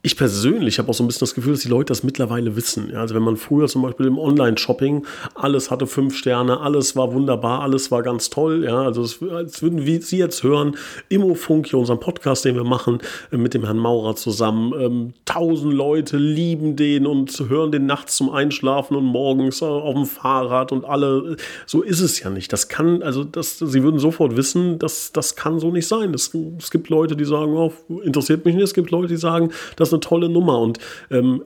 ich 0.05 0.17
persönlich 0.17 0.81
habe 0.81 0.88
auch 0.88 0.95
so 0.95 1.05
ein 1.05 1.07
bisschen 1.07 1.21
das 1.21 1.35
Gefühl, 1.35 1.53
dass 1.53 1.62
die 1.62 1.69
Leute 1.69 1.93
das 1.93 2.03
mittlerweile 2.03 2.57
wissen. 2.57 2.91
Ja, 2.91 3.01
also 3.01 3.15
wenn 3.15 3.23
man 3.23 3.37
früher 3.37 3.69
zum 3.69 3.83
Beispiel 3.83 4.07
im 4.07 4.19
Online-Shopping 4.19 5.07
alles 5.37 5.71
hatte 5.71 5.87
fünf 5.87 6.17
Sterne, 6.17 6.59
alles 6.61 6.97
war 6.97 7.12
wunderbar, 7.12 7.61
alles 7.61 7.93
war 7.93 8.03
ganz 8.03 8.29
toll. 8.29 8.65
Ja, 8.65 8.83
also 8.83 9.03
es, 9.03 9.23
als 9.23 9.62
würden 9.62 9.87
wir 9.87 10.03
Sie 10.03 10.19
jetzt 10.19 10.43
hören, 10.43 10.77
Immofunk 11.09 11.69
hier, 11.69 11.79
unseren 11.79 12.01
Podcast, 12.01 12.45
den 12.45 12.57
wir 12.57 12.65
machen 12.65 12.99
äh, 13.31 13.37
mit 13.37 13.55
dem 13.55 13.65
Herrn 13.65 13.79
Maurer 13.79 14.17
zusammen. 14.17 14.73
Ähm, 14.77 15.12
tausend 15.25 15.73
Leute 15.73 16.17
lieben 16.17 16.75
den 16.75 17.07
und 17.07 17.38
hören 17.49 17.71
den 17.71 17.87
nachts 17.87 18.17
zum 18.17 18.29
Einschlafen 18.29 18.97
und 18.97 19.05
morgens 19.05 19.62
auf 19.62 19.95
dem 19.95 20.07
Fahrrad 20.07 20.73
und 20.73 20.85
alle. 20.85 21.37
So 21.65 21.83
ist 21.83 22.01
es 22.01 22.19
ja 22.19 22.29
nicht. 22.29 22.53
Das 22.53 22.67
kann, 22.67 23.05
also 23.05 23.23
das, 23.23 23.61
Sie 23.61 23.83
würden 23.85 24.01
sofort 24.01 24.37
wissen, 24.37 24.81
dass 24.81 25.12
das 25.12 25.37
kann 25.37 25.61
so 25.61 25.71
nicht 25.71 25.87
sein. 25.87 26.12
Es, 26.12 26.37
es 26.59 26.73
gibt 26.73 26.88
Leute, 26.88 27.15
die 27.15 27.25
sagen, 27.25 27.53
oh, 27.53 27.73
interessiert 28.03 28.45
mich 28.45 28.57
nicht. 28.57 28.65
Es 28.65 28.75
gibt 28.75 28.91
Leute, 28.91 29.07
die 29.07 29.17
sagen, 29.17 29.53
das 29.77 29.92
eine 29.93 30.01
tolle 30.01 30.29
Nummer. 30.29 30.59
Und 30.61 30.79
ähm, 31.11 31.45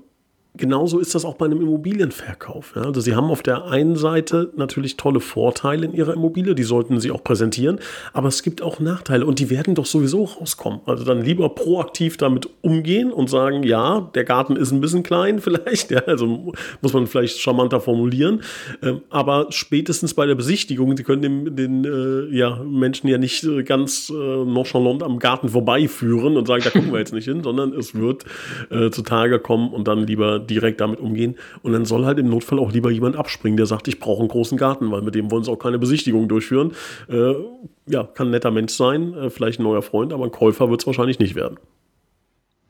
genauso 0.57 0.99
ist 0.99 1.15
das 1.15 1.25
auch 1.25 1.35
bei 1.35 1.47
einem 1.47 1.61
Immobilienverkauf. 1.61 2.73
Ja? 2.77 2.83
Also 2.83 3.01
Sie 3.01 3.15
haben 3.15 3.31
auf 3.31 3.43
der 3.43 3.67
einen 3.67 3.97
Seite 3.97 4.51
natürlich 4.57 4.97
tolle 4.97 5.21
Vorteile 5.21 5.87
in 5.87 5.95
Ihrer 5.95 6.15
Immobilie, 6.15 6.55
die 6.55 6.63
sollten 6.63 7.01
Sie 7.01 7.11
auch 7.11 7.23
präsentieren, 7.23 7.81
aber 8.13 8.29
es 8.29 8.43
gibt 8.43 8.63
auch 8.63 8.81
Nachteile 8.81 9.27
und 9.27 9.39
die 9.39 9.51
werden 9.51 9.75
doch 9.75 9.87
sowieso 9.87 10.25
rauskommen. 10.25 10.81
Also 10.87 11.05
dann 11.05 11.23
lieber 11.23 11.49
proaktiv 11.51 12.17
damit 12.17 12.49
umgehen 12.63 13.13
und 13.13 13.31
sagen, 13.31 13.63
ja, 13.63 14.11
der 14.15 14.25
Garten 14.25 14.57
ist 14.57 14.73
ein 14.73 14.81
bisschen 14.81 15.03
klein 15.03 15.39
vielleicht, 15.47 15.91
ja, 15.91 16.01
also 16.01 16.53
muss 16.81 16.93
man 16.93 17.07
vielleicht 17.07 17.39
charmanter 17.39 17.81
formulieren, 17.81 18.43
ähm, 18.83 19.03
aber 19.11 19.47
spätestens 19.51 20.15
bei 20.15 20.27
der 20.27 20.35
Besichtigung, 20.35 20.97
Sie 20.97 21.03
können 21.03 21.23
den, 21.23 21.57
den 21.57 21.85
äh, 21.85 22.35
ja, 22.37 22.63
Menschen 22.65 23.09
ja 23.09 23.19
nicht 23.19 23.45
äh, 23.45 23.63
ganz 23.63 24.11
äh, 24.11 24.15
nonchalant 24.15 25.03
am 25.03 25.19
Garten 25.19 25.49
vorbeiführen 25.49 26.37
und 26.37 26.47
sagen, 26.47 26.63
da 26.65 26.71
gucken 26.71 26.93
wir 26.93 26.99
jetzt 26.99 27.13
nicht 27.13 27.27
hin, 27.27 27.43
sondern 27.43 27.73
es 27.73 27.95
wird 27.95 28.25
äh, 28.71 28.91
zutage 28.91 29.39
kommen 29.39 29.71
und 29.71 29.89
dann 29.89 30.07
lieber 30.07 30.39
direkt 30.51 30.81
damit 30.81 31.01
umgehen. 31.01 31.37
Und 31.63 31.73
dann 31.73 31.85
soll 31.85 32.05
halt 32.05 32.19
im 32.19 32.29
Notfall 32.29 32.59
auch 32.59 32.73
lieber 32.73 32.91
jemand 32.91 33.17
abspringen, 33.17 33.57
der 33.57 33.67
sagt, 33.67 33.89
ich 33.89 34.01
brauche 34.01 34.21
einen 34.21 34.29
großen 34.29 34.59
Garten, 34.59 34.91
weil 34.91 35.03
mit 35.03 35.15
dem 35.15 35.31
wollen 35.31 35.45
sie 35.45 35.51
auch 35.51 35.59
keine 35.59 35.79
Besichtigung 35.79 36.29
durchführen. 36.29 36.73
Äh, 37.09 37.35
ja, 37.87 38.05
kann 38.05 38.29
ein 38.29 38.31
netter 38.31 38.51
Mensch 38.51 38.73
sein, 38.73 39.15
äh, 39.15 39.31
vielleicht 39.31 39.61
ein 39.61 39.65
neuer 39.65 39.83
Freund, 39.83 40.13
aber 40.13 40.25
ein 40.25 40.33
Käufer 40.33 40.71
wird 40.71 40.81
es 40.81 40.87
wahrscheinlich 40.87 41.19
nicht 41.19 41.35
werden. 41.35 41.59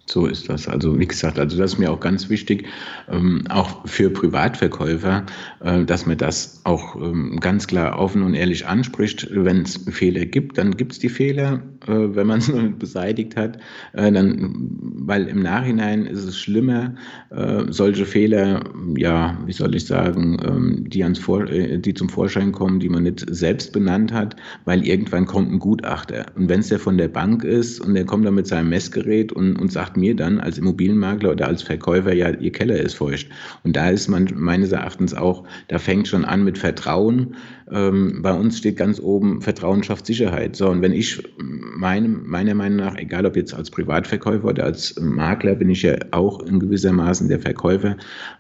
So 0.09 0.27
ist 0.27 0.49
das. 0.49 0.69
Also 0.69 0.99
wie 0.99 1.07
gesagt, 1.07 1.37
also 1.39 1.59
das 1.59 1.73
ist 1.73 1.79
mir 1.79 1.91
auch 1.91 1.99
ganz 1.99 2.29
wichtig, 2.31 2.67
ähm, 3.11 3.45
auch 3.49 3.87
für 3.89 4.09
Privatverkäufer, 4.09 5.27
äh, 5.61 5.85
dass 5.85 6.07
man 6.07 6.17
das 6.17 6.61
auch 6.63 6.95
ähm, 6.97 7.39
ganz 7.41 7.67
klar 7.67 7.99
offen 7.99 8.23
und 8.23 8.35
ehrlich 8.35 8.67
anspricht. 8.67 9.29
Wenn 9.33 9.63
es 9.63 9.77
Fehler 9.91 10.25
gibt, 10.25 10.59
dann 10.59 10.77
gibt 10.77 10.93
es 10.93 11.01
die 11.01 11.09
Fehler. 11.09 11.61
Äh, 11.89 12.15
wenn 12.15 12.29
man 12.29 12.39
es 12.39 12.53
beseitigt 12.79 13.37
hat, 13.37 13.59
äh, 13.95 14.13
dann, 14.13 14.69
weil 14.81 15.27
im 15.27 15.43
Nachhinein 15.43 16.07
ist 16.07 16.25
es 16.25 16.39
schlimmer, 16.39 16.95
äh, 17.31 17.65
solche 17.69 18.07
Fehler, 18.07 18.63
ja, 18.97 19.37
wie 19.45 19.53
soll 19.53 19.75
ich 19.75 19.87
sagen, 19.87 20.39
ähm, 20.45 20.85
die, 20.89 21.03
ans 21.03 21.19
Vor 21.19 21.49
äh, 21.49 21.79
die 21.79 21.95
zum 21.95 22.09
Vorschein 22.09 22.53
kommen, 22.53 22.79
die 22.79 22.89
man 22.89 23.03
nicht 23.03 23.27
selbst 23.29 23.73
benannt 23.73 24.13
hat, 24.13 24.37
weil 24.65 24.87
irgendwann 24.87 25.27
kommt 25.27 25.51
ein 25.51 25.59
Gutachter. 25.59 26.27
Und 26.37 26.49
wenn 26.49 26.61
es 26.61 26.69
der 26.69 26.79
von 26.79 26.97
der 26.97 27.09
Bank 27.09 27.43
ist 27.43 27.81
und 27.81 27.95
der 27.95 28.05
kommt 28.05 28.25
dann 28.25 28.35
mit 28.35 28.47
seinem 28.47 28.69
Messgerät 28.69 29.33
und, 29.33 29.57
und 29.57 29.73
sagt, 29.73 29.96
mir 29.97 30.15
dann 30.15 30.41
als 30.41 30.59
Immobilienmakler 30.59 31.33
oder 31.33 31.47
als 31.47 31.63
Verkäufer, 31.63 32.13
ja, 32.13 32.31
ihr 32.31 32.53
Keller 32.53 32.77
ist 32.77 32.95
feucht. 32.95 33.29
Und 33.65 33.77
da 33.77 33.91
ist 33.91 34.09
man 34.09 34.29
meines 34.35 34.73
Erachtens 34.73 35.15
auch, 35.15 35.45
da 35.69 35.79
fängt 35.79 36.09
schon 36.09 36.25
an 36.25 36.45
mit 36.45 36.59
Vertrauen. 36.59 37.37
Ähm, 37.71 38.23
bei 38.23 38.33
uns 38.33 38.59
steht 38.59 38.77
ganz 38.77 39.01
oben, 39.01 39.43
Vertrauen 39.43 39.83
schafft 39.83 40.07
Sicherheit. 40.07 40.57
So, 40.57 40.69
und 40.69 40.83
wenn 40.83 40.93
ich 40.93 41.23
meinem, 41.39 42.27
meiner 42.27 42.55
Meinung 42.55 42.79
nach, 42.79 42.97
egal 42.97 43.27
ob 43.27 43.37
jetzt 43.37 43.55
als 43.55 43.71
Privatverkäufer 43.71 44.49
oder 44.49 44.65
als 44.65 44.99
Makler, 45.01 45.55
bin 45.55 45.71
ich 45.71 45.83
ja 45.83 45.97
auch 46.11 46.41
in 46.43 46.61
gewissermaßen 46.61 47.29
der 47.29 47.41
Verkäufer, 47.41 47.97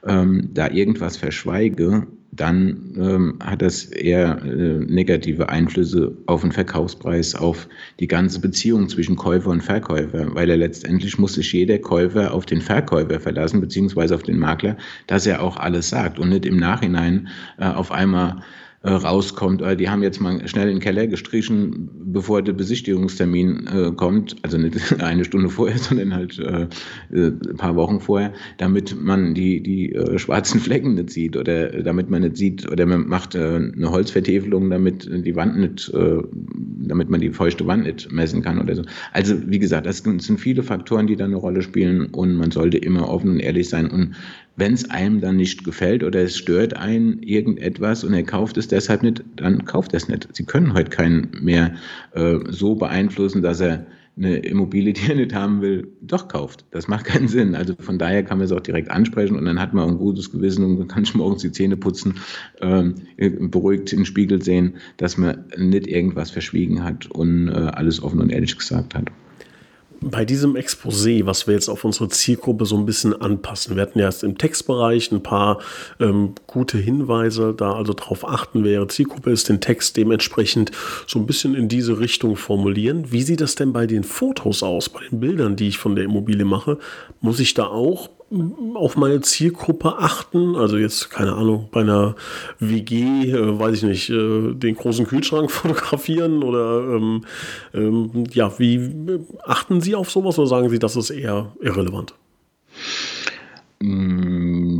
ähm, 0.06 0.50
da 0.52 0.70
irgendwas 0.70 1.16
verschweige, 1.16 2.06
dann 2.32 2.94
ähm, 2.96 3.38
hat 3.42 3.62
das 3.62 3.84
eher 3.84 4.42
äh, 4.42 4.78
negative 4.78 5.48
Einflüsse 5.48 6.16
auf 6.26 6.42
den 6.42 6.52
Verkaufspreis, 6.52 7.34
auf 7.34 7.68
die 8.00 8.08
ganze 8.08 8.40
Beziehung 8.40 8.88
zwischen 8.88 9.16
Käufer 9.16 9.50
und 9.50 9.62
Verkäufer, 9.62 10.34
weil 10.34 10.50
er 10.50 10.56
letztendlich 10.56 11.18
muss 11.18 11.34
sich 11.34 11.52
jeder 11.52 11.78
Käufer 11.78 12.32
auf 12.32 12.46
den 12.46 12.60
Verkäufer 12.60 13.20
verlassen, 13.20 13.60
beziehungsweise 13.60 14.14
auf 14.14 14.22
den 14.22 14.38
Makler, 14.38 14.76
dass 15.06 15.26
er 15.26 15.42
auch 15.42 15.56
alles 15.56 15.88
sagt 15.88 16.18
und 16.18 16.28
nicht 16.28 16.46
im 16.46 16.58
Nachhinein 16.58 17.28
äh, 17.58 17.66
auf 17.66 17.90
einmal 17.90 18.42
äh, 18.86 18.92
rauskommt. 18.92 19.62
Äh, 19.62 19.76
die 19.76 19.90
haben 19.90 20.02
jetzt 20.02 20.20
mal 20.20 20.46
schnell 20.46 20.68
in 20.68 20.76
den 20.76 20.80
Keller 20.80 21.08
gestrichen, 21.08 21.90
bevor 22.04 22.40
der 22.40 22.52
Besichtigungstermin 22.52 23.66
äh, 23.66 23.92
kommt. 23.92 24.36
Also 24.42 24.58
nicht 24.58 24.76
eine 25.02 25.24
Stunde 25.24 25.48
vorher, 25.48 25.76
sondern 25.78 26.14
halt 26.14 26.38
äh, 26.38 26.68
äh, 27.12 27.32
ein 27.32 27.56
paar 27.56 27.74
Wochen 27.74 28.00
vorher, 28.00 28.32
damit 28.58 28.96
man 29.00 29.34
die, 29.34 29.60
die 29.60 29.92
äh, 29.92 30.18
schwarzen 30.18 30.60
Flecken 30.60 30.94
nicht 30.94 31.10
sieht 31.10 31.36
oder 31.36 31.82
damit 31.82 32.10
man 32.10 32.22
nicht 32.22 32.36
sieht 32.36 32.70
oder 32.70 32.86
man 32.86 33.08
macht 33.08 33.34
eine 33.34 33.90
Holzvertäfelung, 33.90 34.70
damit 34.70 35.08
die 35.10 35.34
Wand 35.36 35.58
nicht, 35.58 35.92
damit 35.92 37.10
man 37.10 37.20
die 37.20 37.30
feuchte 37.30 37.66
Wand 37.66 37.84
nicht 37.84 38.10
messen 38.12 38.42
kann 38.42 38.60
oder 38.60 38.74
so. 38.74 38.82
Also 39.12 39.34
wie 39.46 39.58
gesagt, 39.58 39.86
das 39.86 39.98
sind 39.98 40.38
viele 40.38 40.62
Faktoren, 40.62 41.06
die 41.06 41.16
da 41.16 41.24
eine 41.24 41.36
Rolle 41.36 41.62
spielen 41.62 42.06
und 42.06 42.36
man 42.36 42.50
sollte 42.50 42.78
immer 42.78 43.08
offen 43.08 43.30
und 43.30 43.40
ehrlich 43.40 43.68
sein 43.68 43.90
und 43.90 44.14
wenn 44.56 44.72
es 44.72 44.90
einem 44.90 45.20
dann 45.20 45.36
nicht 45.36 45.64
gefällt 45.64 46.02
oder 46.02 46.22
es 46.22 46.36
stört 46.36 46.74
einen 46.76 47.22
irgendetwas 47.22 48.04
und 48.04 48.14
er 48.14 48.22
kauft 48.22 48.56
es 48.56 48.68
deshalb 48.68 49.02
nicht, 49.02 49.22
dann 49.36 49.64
kauft 49.64 49.92
er 49.92 49.98
es 49.98 50.08
nicht. 50.08 50.28
Sie 50.32 50.44
können 50.44 50.74
heute 50.74 50.90
keinen 50.90 51.30
mehr 51.40 51.74
äh, 52.12 52.38
so 52.48 52.74
beeinflussen, 52.74 53.42
dass 53.42 53.60
er 53.60 53.86
eine 54.16 54.38
Immobilie, 54.38 54.94
die 54.94 55.10
er 55.10 55.16
nicht 55.16 55.34
haben 55.34 55.60
will, 55.60 55.88
doch 56.00 56.28
kauft. 56.28 56.64
Das 56.70 56.88
macht 56.88 57.04
keinen 57.04 57.28
Sinn. 57.28 57.54
Also 57.54 57.74
von 57.78 57.98
daher 57.98 58.22
kann 58.22 58.38
man 58.38 58.46
es 58.46 58.52
auch 58.52 58.60
direkt 58.60 58.90
ansprechen 58.90 59.36
und 59.36 59.44
dann 59.44 59.60
hat 59.60 59.74
man 59.74 59.90
ein 59.90 59.98
gutes 59.98 60.32
Gewissen 60.32 60.64
und 60.64 60.88
kann 60.88 61.04
schon 61.04 61.18
morgens 61.18 61.42
die 61.42 61.52
Zähne 61.52 61.76
putzen, 61.76 62.14
ähm, 62.62 62.94
beruhigt 63.50 63.92
in 63.92 64.00
den 64.00 64.06
Spiegel 64.06 64.42
sehen, 64.42 64.76
dass 64.96 65.18
man 65.18 65.44
nicht 65.58 65.86
irgendwas 65.86 66.30
verschwiegen 66.30 66.82
hat 66.82 67.10
und 67.10 67.48
äh, 67.48 67.52
alles 67.52 68.02
offen 68.02 68.20
und 68.20 68.30
ehrlich 68.30 68.56
gesagt 68.56 68.94
hat 68.94 69.10
bei 70.00 70.24
diesem 70.24 70.56
Exposé, 70.56 71.26
was 71.26 71.46
wir 71.46 71.54
jetzt 71.54 71.68
auf 71.68 71.84
unsere 71.84 72.08
Zielgruppe 72.08 72.66
so 72.66 72.76
ein 72.76 72.86
bisschen 72.86 73.20
anpassen, 73.20 73.76
wir 73.76 73.82
hatten 73.82 73.98
ja 73.98 74.06
erst 74.06 74.24
im 74.24 74.38
Textbereich 74.38 75.12
ein 75.12 75.22
paar 75.22 75.60
ähm, 76.00 76.34
gute 76.46 76.78
Hinweise, 76.78 77.54
da 77.56 77.72
also 77.72 77.92
darauf 77.92 78.26
achten, 78.26 78.64
wer 78.64 78.72
Ihre 78.72 78.88
Zielgruppe 78.88 79.30
ist, 79.30 79.48
den 79.48 79.60
Text 79.60 79.96
dementsprechend 79.96 80.72
so 81.06 81.18
ein 81.18 81.26
bisschen 81.26 81.54
in 81.54 81.68
diese 81.68 81.98
Richtung 81.98 82.36
formulieren. 82.36 83.12
Wie 83.12 83.22
sieht 83.22 83.40
das 83.40 83.54
denn 83.54 83.72
bei 83.72 83.86
den 83.86 84.04
Fotos 84.04 84.62
aus, 84.62 84.88
bei 84.88 85.00
den 85.10 85.20
Bildern, 85.20 85.56
die 85.56 85.68
ich 85.68 85.78
von 85.78 85.94
der 85.94 86.04
Immobilie 86.04 86.44
mache? 86.44 86.78
Muss 87.20 87.40
ich 87.40 87.54
da 87.54 87.66
auch 87.66 88.10
auf 88.74 88.96
meine 88.96 89.20
Zielgruppe 89.20 89.98
achten. 89.98 90.56
Also 90.56 90.76
jetzt, 90.76 91.10
keine 91.10 91.34
Ahnung, 91.34 91.68
bei 91.70 91.80
einer 91.80 92.16
WG, 92.58 93.30
äh, 93.30 93.58
weiß 93.58 93.76
ich 93.76 93.82
nicht, 93.84 94.10
äh, 94.10 94.52
den 94.52 94.76
großen 94.76 95.06
Kühlschrank 95.06 95.50
fotografieren 95.52 96.42
oder 96.42 96.96
ähm, 96.96 97.24
ähm, 97.72 98.24
ja, 98.32 98.58
wie 98.58 99.20
achten 99.44 99.80
Sie 99.80 99.94
auf 99.94 100.10
sowas 100.10 100.38
oder 100.38 100.48
sagen 100.48 100.68
Sie, 100.68 100.78
das 100.78 100.96
ist 100.96 101.10
eher 101.10 101.52
irrelevant? 101.60 102.14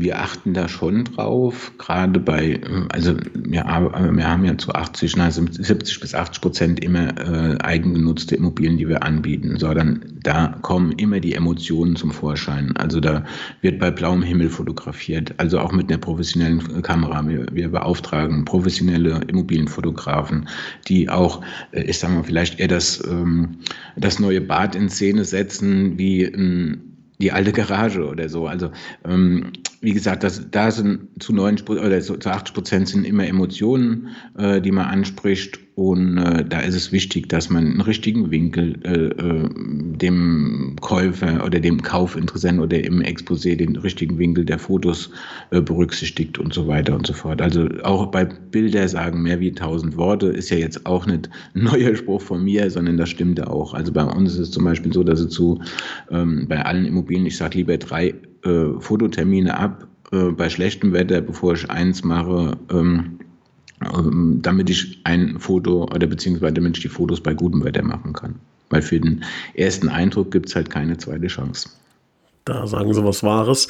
Wir 0.00 0.20
achten 0.20 0.54
da 0.54 0.68
schon 0.68 1.04
drauf, 1.04 1.72
gerade 1.78 2.20
bei, 2.20 2.60
also 2.90 3.16
wir, 3.34 3.64
wir 3.64 4.28
haben 4.28 4.44
ja 4.44 4.58
zu 4.58 4.72
80, 4.72 5.18
also 5.20 5.44
70 5.50 6.00
bis 6.00 6.14
80 6.14 6.40
Prozent 6.40 6.84
immer 6.84 7.16
äh, 7.18 7.58
eigengenutzte 7.58 8.36
Immobilien, 8.36 8.78
die 8.78 8.88
wir 8.88 9.02
anbieten. 9.02 9.58
So, 9.58 9.72
dann, 9.74 10.04
da 10.22 10.58
kommen 10.62 10.92
immer 10.92 11.20
die 11.20 11.34
Emotionen 11.34 11.96
zum 11.96 12.10
Vorschein. 12.10 12.76
Also 12.76 13.00
da 13.00 13.24
wird 13.60 13.78
bei 13.78 13.90
blauem 13.90 14.22
Himmel 14.22 14.50
fotografiert, 14.50 15.34
also 15.38 15.58
auch 15.58 15.72
mit 15.72 15.88
einer 15.90 15.98
professionellen 15.98 16.82
Kamera. 16.82 17.26
Wir, 17.28 17.46
wir 17.52 17.70
beauftragen 17.70 18.44
professionelle 18.44 19.20
Immobilienfotografen, 19.28 20.48
die 20.88 21.08
auch, 21.08 21.42
äh, 21.72 21.82
ich 21.82 21.98
sag 21.98 22.10
mal, 22.10 22.24
vielleicht 22.24 22.60
eher 22.60 22.68
das, 22.68 23.02
ähm, 23.08 23.58
das 23.96 24.18
neue 24.18 24.40
Bad 24.40 24.74
in 24.74 24.88
Szene 24.88 25.24
setzen, 25.24 25.98
wie 25.98 26.24
ein 26.24 26.92
die 27.18 27.32
alte 27.32 27.52
Garage 27.52 28.06
oder 28.06 28.28
so. 28.28 28.46
Also 28.46 28.70
ähm, 29.04 29.52
wie 29.80 29.92
gesagt, 29.92 30.24
das, 30.24 30.50
da 30.50 30.70
sind 30.70 31.08
zu 31.20 31.32
90 31.32 31.68
oder 31.68 32.00
zu 32.00 32.14
80 32.18 32.54
Prozent 32.54 32.88
sind 32.88 33.04
immer 33.04 33.26
Emotionen, 33.26 34.08
äh, 34.38 34.60
die 34.60 34.72
man 34.72 34.86
anspricht 34.86 35.60
und 35.76 36.16
äh, 36.16 36.42
da 36.42 36.60
ist 36.60 36.74
es 36.74 36.90
wichtig, 36.90 37.28
dass 37.28 37.50
man 37.50 37.66
einen 37.66 37.80
richtigen 37.82 38.30
Winkel 38.30 38.80
äh, 38.82 39.08
äh, 39.08 39.48
dem 39.98 40.76
Käufer 40.80 41.44
oder 41.44 41.60
dem 41.60 41.82
Kaufinteressenten 41.82 42.64
oder 42.64 42.82
im 42.82 43.02
Exposé 43.02 43.56
den 43.56 43.76
richtigen 43.76 44.18
Winkel 44.18 44.46
der 44.46 44.58
Fotos 44.58 45.10
äh, 45.50 45.60
berücksichtigt 45.60 46.38
und 46.38 46.54
so 46.54 46.66
weiter 46.66 46.94
und 46.94 47.06
so 47.06 47.12
fort. 47.12 47.42
Also 47.42 47.68
auch 47.82 48.06
bei 48.06 48.24
Bilder 48.24 48.88
sagen 48.88 49.20
mehr 49.20 49.38
wie 49.38 49.52
tausend 49.52 49.98
Worte 49.98 50.28
ist 50.28 50.48
ja 50.48 50.56
jetzt 50.56 50.86
auch 50.86 51.04
nicht 51.04 51.28
ein 51.54 51.64
neuer 51.64 51.94
Spruch 51.94 52.22
von 52.22 52.42
mir, 52.42 52.70
sondern 52.70 52.96
das 52.96 53.10
stimmt 53.10 53.46
auch. 53.46 53.74
Also 53.74 53.92
bei 53.92 54.04
uns 54.04 54.32
ist 54.32 54.38
es 54.38 54.50
zum 54.52 54.64
Beispiel 54.64 54.94
so, 54.94 55.04
dass 55.04 55.20
es 55.20 55.28
zu 55.28 55.60
ähm, 56.10 56.46
bei 56.48 56.64
allen 56.64 56.86
Immobilien, 56.86 57.26
ich 57.26 57.36
sage 57.36 57.58
lieber 57.58 57.76
drei 57.76 58.14
äh, 58.46 58.80
Fototermine 58.80 59.58
ab 59.58 59.86
äh, 60.12 60.30
bei 60.30 60.48
schlechtem 60.48 60.92
Wetter, 60.92 61.20
bevor 61.20 61.54
ich 61.54 61.68
eins 61.70 62.04
mache. 62.04 62.56
Ähm, 62.70 63.18
ähm, 63.82 64.38
damit 64.40 64.70
ich 64.70 65.00
ein 65.04 65.38
Foto 65.38 65.84
oder 65.84 66.06
beziehungsweise 66.06 66.54
damit 66.54 66.78
ich 66.78 66.82
die 66.82 66.88
Fotos 66.88 67.20
bei 67.20 67.34
gutem 67.34 67.62
Wetter 67.62 67.82
machen 67.82 68.14
kann. 68.14 68.36
Weil 68.70 68.82
für 68.82 68.98
den 68.98 69.22
ersten 69.54 69.88
Eindruck 69.88 70.30
gibt 70.30 70.48
es 70.48 70.56
halt 70.56 70.70
keine 70.70 70.96
zweite 70.96 71.26
Chance. 71.26 71.68
Da 72.44 72.66
sagen 72.66 72.94
Sie 72.94 73.04
was 73.04 73.22
Wahres. 73.22 73.68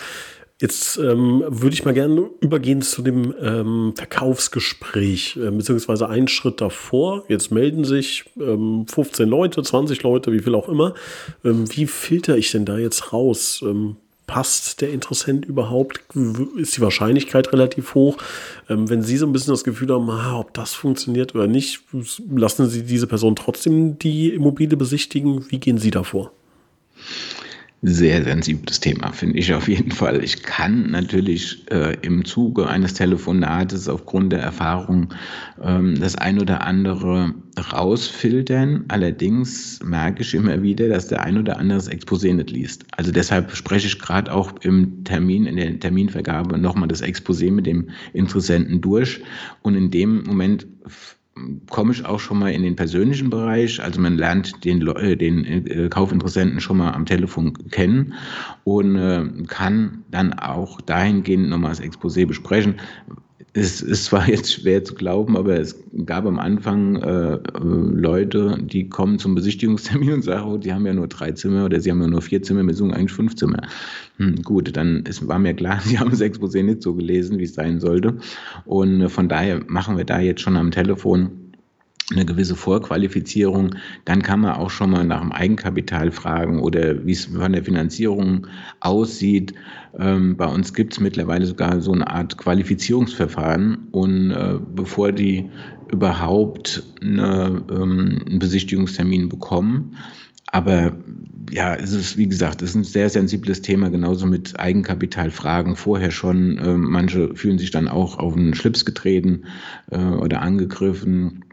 Jetzt 0.61 0.97
ähm, 0.97 1.45
würde 1.49 1.75
ich 1.75 1.85
mal 1.85 1.93
gerne 1.93 2.31
übergehen 2.41 2.81
zu 2.81 3.03
dem 3.03 3.35
ähm, 3.43 3.93
Verkaufsgespräch, 3.95 5.37
äh, 5.37 5.51
beziehungsweise 5.51 6.09
einen 6.09 6.29
Schritt 6.29 6.63
davor. 6.63 7.25
Jetzt 7.29 7.51
melden 7.51 7.85
sich 7.85 8.25
ähm, 8.41 8.87
15 8.89 9.29
Leute, 9.29 9.63
20 9.63 10.03
Leute, 10.03 10.33
wie 10.33 10.39
viel 10.39 10.55
auch 10.55 10.71
immer. 10.71 10.95
Ähm, 11.45 11.65
wie 11.77 11.87
filter 11.87 12.39
ich 12.39 12.53
denn 12.53 12.65
da 12.65 12.79
jetzt 12.79 13.13
raus? 13.13 13.63
Passt 14.27 14.81
der 14.81 14.91
Interessent 14.91 15.45
überhaupt? 15.45 16.01
Ist 16.57 16.77
die 16.77 16.81
Wahrscheinlichkeit 16.81 17.53
relativ 17.53 17.95
hoch? 17.95 18.17
Ähm, 18.69 18.89
wenn 18.91 19.03
Sie 19.03 19.17
so 19.17 19.27
ein 19.27 19.33
bisschen 19.33 19.53
das 19.53 19.65
Gefühl 19.65 19.93
haben, 19.93 20.11
ah, 20.11 20.39
ob 20.39 20.53
das 20.55 20.75
funktioniert 20.75 21.35
oder 21.35 21.47
nicht, 21.47 21.83
lassen 22.29 22.69
Sie 22.69 22.83
diese 22.83 23.07
Person 23.07 23.37
trotzdem 23.37 23.99
die 23.99 24.31
Immobilie 24.31 24.77
besichtigen. 24.77 25.51
Wie 25.51 25.59
gehen 25.59 25.79
Sie 25.79 25.91
davor? 25.91 26.33
Sehr 27.83 28.25
sensibles 28.25 28.81
Thema, 28.81 29.13
finde 29.13 29.39
ich 29.39 29.53
auf 29.53 29.69
jeden 29.69 29.91
Fall. 29.91 30.25
Ich 30.25 30.43
kann 30.43 30.91
natürlich 30.91 31.71
äh, 31.71 31.97
im 32.03 32.25
Zuge 32.25 32.67
eines 32.67 32.95
Telefonates 32.95 33.89
aufgrund 33.89 34.33
der 34.33 34.41
Erfahrung 34.41 35.15
ähm, 35.63 35.99
das 36.01 36.17
ein 36.17 36.41
oder 36.41 36.63
andere 36.63 37.35
rausfiltern. 37.73 38.85
Allerdings 38.89 39.81
merke 39.85 40.23
ich 40.23 40.35
immer 40.35 40.63
wieder, 40.63 40.89
dass 40.89 41.09
der 41.09 41.23
ein 41.23 41.39
oder 41.39 41.59
andere 41.59 41.79
das 41.79 41.91
Exposé 41.91 42.35
nicht 42.35 42.51
liest. 42.51 42.85
Also 42.97 43.13
deshalb 43.13 43.55
spreche 43.55 43.87
ich 43.87 43.99
gerade 43.99 44.33
auch 44.33 44.53
im 44.63 45.05
Termin, 45.05 45.47
in 45.47 45.57
der 45.57 45.79
Terminvergabe 45.79 46.59
nochmal 46.59 46.89
das 46.89 47.03
Exposé 47.03 47.53
mit 47.53 47.67
dem 47.67 47.91
Interessenten 48.15 48.81
durch. 48.81 49.21
Und 49.63 49.75
in 49.75 49.91
dem 49.91 50.25
Moment 50.25 50.67
komme 51.71 51.93
ich 51.93 52.05
auch 52.05 52.21
schon 52.21 52.39
mal 52.39 52.53
in 52.53 52.63
den 52.63 52.77
persönlichen 52.77 53.31
Bereich. 53.31 53.83
Also 53.83 54.01
man 54.01 54.17
lernt 54.17 54.65
den, 54.65 54.87
äh, 54.87 55.17
den 55.17 55.45
äh, 55.45 55.89
Kaufinteressenten 55.89 56.61
schon 56.61 56.79
mal 56.79 56.93
am 56.93 57.07
Telefon 57.07 57.53
kennen 57.71 58.15
und 58.65 58.97
äh, 58.97 59.25
kann 59.47 60.05
dann 60.11 60.33
auch 60.33 60.81
dahingehend 60.81 61.49
nochmal 61.49 61.71
das 61.71 61.83
Exposé 61.83 62.27
besprechen. 62.27 62.77
Es 63.57 63.81
ist 63.81 64.05
zwar 64.05 64.29
jetzt 64.29 64.53
schwer 64.53 64.85
zu 64.85 64.95
glauben, 64.95 65.37
aber 65.37 65.59
es 65.59 65.83
gab 66.05 66.27
am 66.27 66.39
Anfang 66.39 66.97
äh, 66.97 67.39
Leute, 67.59 68.59
die 68.61 68.89
kommen 68.89 69.19
zum 69.19 69.35
Besichtigungstermin 69.35 70.13
und 70.13 70.23
sagen, 70.23 70.47
oh, 70.47 70.59
die 70.59 70.75
haben 70.75 70.85
ja 70.85 70.93
nur 70.93 71.09
drei 71.09 71.33
Zimmer 71.33 71.65
oder 71.65 71.81
sie 71.81 71.91
haben 71.91 72.03
ja 72.03 72.07
nur 72.07 72.21
vier 72.21 72.43
Zimmer, 72.43 72.63
wir 72.65 72.75
suchen 72.75 72.93
eigentlich 72.93 73.13
fünf 73.13 73.35
Zimmer. 73.35 73.63
Hm, 74.19 74.43
gut, 74.43 74.77
dann 74.77 75.05
ist, 75.07 75.27
war 75.27 75.39
mir 75.39 75.55
klar, 75.55 75.81
sie 75.85 75.99
haben 75.99 76.11
das 76.11 76.21
Exposé 76.21 76.63
nicht 76.63 76.83
so 76.83 76.95
gelesen, 76.95 77.39
wie 77.39 77.45
es 77.45 77.55
sein 77.55 77.81
sollte. 77.81 78.19
Und 78.67 79.01
äh, 79.01 79.09
von 79.09 79.29
daher 79.29 79.63
machen 79.67 79.97
wir 79.97 80.05
da 80.05 80.21
jetzt 80.21 80.43
schon 80.43 80.57
am 80.57 80.71
Telefon 80.71 81.46
eine 82.13 82.25
gewisse 82.25 82.55
Vorqualifizierung, 82.55 83.75
dann 84.05 84.23
kann 84.23 84.41
man 84.41 84.53
auch 84.53 84.71
schon 84.71 84.91
mal 84.91 85.05
nach 85.05 85.21
dem 85.21 85.33
Eigenkapital 85.33 86.13
fragen 86.13 86.61
oder 86.61 87.05
wie 87.05 87.13
es 87.13 87.27
von 87.27 87.53
der 87.53 87.65
Finanzierung 87.65 88.47
aussieht. 88.81 89.55
Ähm, 89.99 90.37
bei 90.37 90.47
uns 90.47 90.73
gibt 90.73 90.93
es 90.93 91.01
mittlerweile 91.01 91.47
sogar 91.47 91.81
so 91.81 91.93
eine 91.93 92.09
Art 92.09 92.39
Qualifizierungsverfahren 92.39 93.89
und 93.91 94.31
äh, 94.31 94.59
bevor 94.75 95.11
die 95.11 95.51
überhaupt 95.91 96.85
eine, 97.01 97.63
ähm, 97.71 98.23
einen 98.27 98.39
Besichtigungstermin 98.39 99.29
bekommen, 99.29 99.97
aber 100.53 100.97
ja, 101.51 101.75
es 101.75 101.93
ist, 101.93 102.17
wie 102.17 102.29
gesagt, 102.29 102.63
es 102.63 102.71
ist 102.71 102.77
ein 102.77 102.85
sehr 102.85 103.11
sensibles 103.11 103.63
Thema, 103.63 103.89
genauso 103.91 104.27
mit 104.27 104.59
Eigenkapitalfragen 104.59 105.77
vorher 105.77 106.11
schon. 106.11 106.59
Äh, 106.59 106.77
manche 106.77 107.35
fühlen 107.35 107.59
sich 107.59 107.71
dann 107.71 107.89
auch 107.89 108.19
auf 108.19 108.35
den 108.35 108.55
Schlips 108.55 108.85
getreten 108.85 109.45
äh, 109.91 109.99
oder 109.99 110.43
angegriffen 110.43 111.45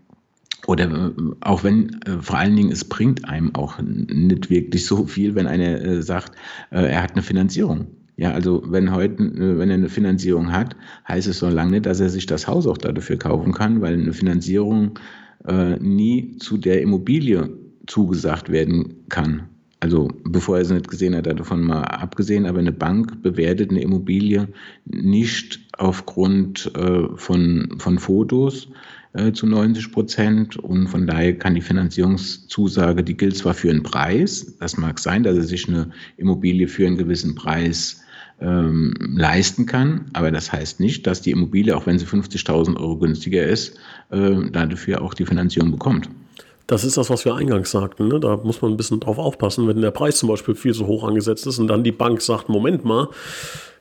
oder 0.68 0.86
äh, 0.86 1.12
auch 1.42 1.64
wenn, 1.64 2.02
äh, 2.04 2.22
vor 2.22 2.38
allen 2.38 2.56
Dingen, 2.56 2.72
es 2.72 2.86
bringt 2.86 3.28
einem 3.28 3.54
auch 3.56 3.80
nicht 3.82 4.50
wirklich 4.50 4.86
so 4.86 5.06
viel, 5.06 5.36
wenn 5.36 5.48
einer 5.48 5.82
äh, 5.82 6.02
sagt, 6.02 6.34
er 6.70 7.02
hat 7.02 7.14
eine 7.14 7.22
Finanzierung. 7.22 7.88
Ja, 8.16 8.32
also 8.32 8.64
wenn 8.68 8.92
heute, 8.92 9.18
wenn 9.18 9.70
er 9.70 9.76
eine 9.76 9.90
Finanzierung 9.90 10.52
hat, 10.52 10.76
heißt 11.08 11.28
es 11.28 11.40
so 11.40 11.50
lange 11.50 11.72
nicht, 11.72 11.88
dass 11.88 12.00
er 12.00 12.10
sich 12.10 12.28
das 12.28 12.48
Haus 12.48 12.68
auch 12.68 12.78
dafür 12.78 13.18
kaufen 13.18 13.54
kann, 13.54 13.82
weil 13.82 13.94
eine 13.94 14.14
Finanzierung 14.14 15.00
nie 15.80 16.38
zu 16.38 16.58
der 16.58 16.82
Immobilie 16.82 17.50
zugesagt 17.88 18.50
werden 18.52 19.04
kann. 19.10 19.50
Also 19.84 20.08
bevor 20.24 20.60
er 20.60 20.64
sie 20.64 20.76
nicht 20.76 20.88
gesehen 20.88 21.14
hat, 21.14 21.28
hat 21.28 21.34
er 21.34 21.34
davon 21.34 21.62
mal 21.66 21.82
abgesehen, 21.82 22.46
aber 22.46 22.60
eine 22.60 22.72
Bank 22.72 23.22
bewertet 23.22 23.70
eine 23.70 23.82
Immobilie 23.82 24.48
nicht 24.86 25.60
aufgrund 25.78 26.72
äh, 26.78 27.10
von, 27.18 27.68
von 27.80 28.00
Fotos, 28.00 28.70
äh, 29.12 29.34
zu 29.34 29.46
90 29.46 29.92
Prozent. 29.92 30.56
Und 30.56 30.88
von 30.88 31.06
daher 31.06 31.38
kann 31.38 31.56
die 31.56 31.62
Finanzierungszusage, 31.62 33.04
die 33.04 33.18
gilt 33.18 33.36
zwar 33.36 33.54
für 33.54 33.72
einen 33.72 33.84
Preis, 33.84 34.56
das 34.58 34.78
mag 34.78 35.00
sein, 35.00 35.24
dass 35.24 35.36
er 35.36 35.44
sich 35.44 35.68
eine 35.68 35.90
Immobilie 36.16 36.70
für 36.70 36.88
einen 36.88 36.98
gewissen 36.98 37.36
Preis 37.36 38.06
ähm, 38.40 38.94
leisten 39.18 39.66
kann, 39.66 40.06
aber 40.14 40.32
das 40.32 40.54
heißt 40.54 40.80
nicht, 40.80 41.06
dass 41.08 41.22
die 41.22 41.32
Immobilie, 41.32 41.76
auch 41.76 41.88
wenn 41.88 42.00
sie 42.00 42.06
50.000 42.06 42.78
Euro 42.78 43.00
günstiger 43.00 43.44
ist, 43.44 43.78
äh, 44.12 44.50
dafür 44.50 45.02
auch 45.02 45.14
die 45.14 45.26
Finanzierung 45.26 45.72
bekommt. 45.72 46.10
Das 46.68 46.84
ist 46.84 46.98
das, 46.98 47.10
was 47.10 47.26
wir 47.26 47.36
eingangs 47.36 47.72
sagten. 47.72 48.08
Ne? 48.08 48.20
Da 48.20 48.38
muss 48.38 48.62
man 48.62 48.72
ein 48.72 48.78
bisschen 48.78 49.00
drauf 49.00 49.18
aufpassen, 49.18 49.68
wenn 49.68 49.82
der 49.82 49.92
Preis 49.92 50.18
zum 50.18 50.30
Beispiel 50.30 50.56
viel 50.56 50.74
zu 50.74 50.88
hoch 50.88 51.04
angesetzt 51.04 51.46
ist 51.46 51.60
und 51.60 51.68
dann 51.68 51.84
die 51.84 51.92
Bank 51.92 52.22
sagt, 52.22 52.50
Moment 52.50 52.86
mal, 52.86 53.10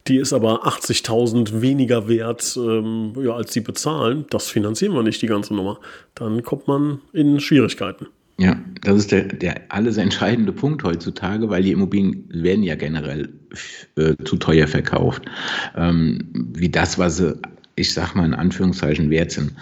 die 0.09 0.17
ist 0.17 0.33
aber 0.33 0.67
80.000 0.67 1.61
weniger 1.61 2.09
wert, 2.09 2.57
ähm, 2.57 3.13
ja, 3.23 3.35
als 3.35 3.53
sie 3.53 3.61
bezahlen. 3.61 4.27
Das 4.31 4.49
finanzieren 4.49 4.95
wir 4.95 5.03
nicht, 5.03 5.23
die 5.23 5.29
ganze 5.29 5.55
Nummer. 5.55 5.79
Dann 6.15 6.43
kommt 6.43 6.67
man 6.67 7.01
in 7.13 7.39
Schwierigkeiten. 7.39 8.07
Ja, 8.39 8.57
das 8.83 8.97
ist 8.97 9.13
der, 9.13 9.25
der 9.25 9.61
alles 9.69 9.99
entscheidende 9.99 10.53
Punkt 10.53 10.83
heutzutage, 10.83 11.49
weil 11.51 11.63
die 11.63 11.71
Immobilien 11.71 12.25
werden 12.33 12.65
ja 12.65 12.75
generell 12.75 13.29
äh, 13.97 14.15
zu 14.25 14.37
teuer 14.37 14.67
verkauft. 14.67 15.23
Ähm, 15.77 16.29
wie 16.33 16.69
das, 16.69 16.99
was 16.99 17.19
sie, 17.19 17.39
ich 17.77 17.93
sag 17.95 18.15
mal 18.15 18.25
in 18.25 18.35
Anführungszeichen, 18.35 19.11
wert 19.11 19.31
sind. 19.31 19.53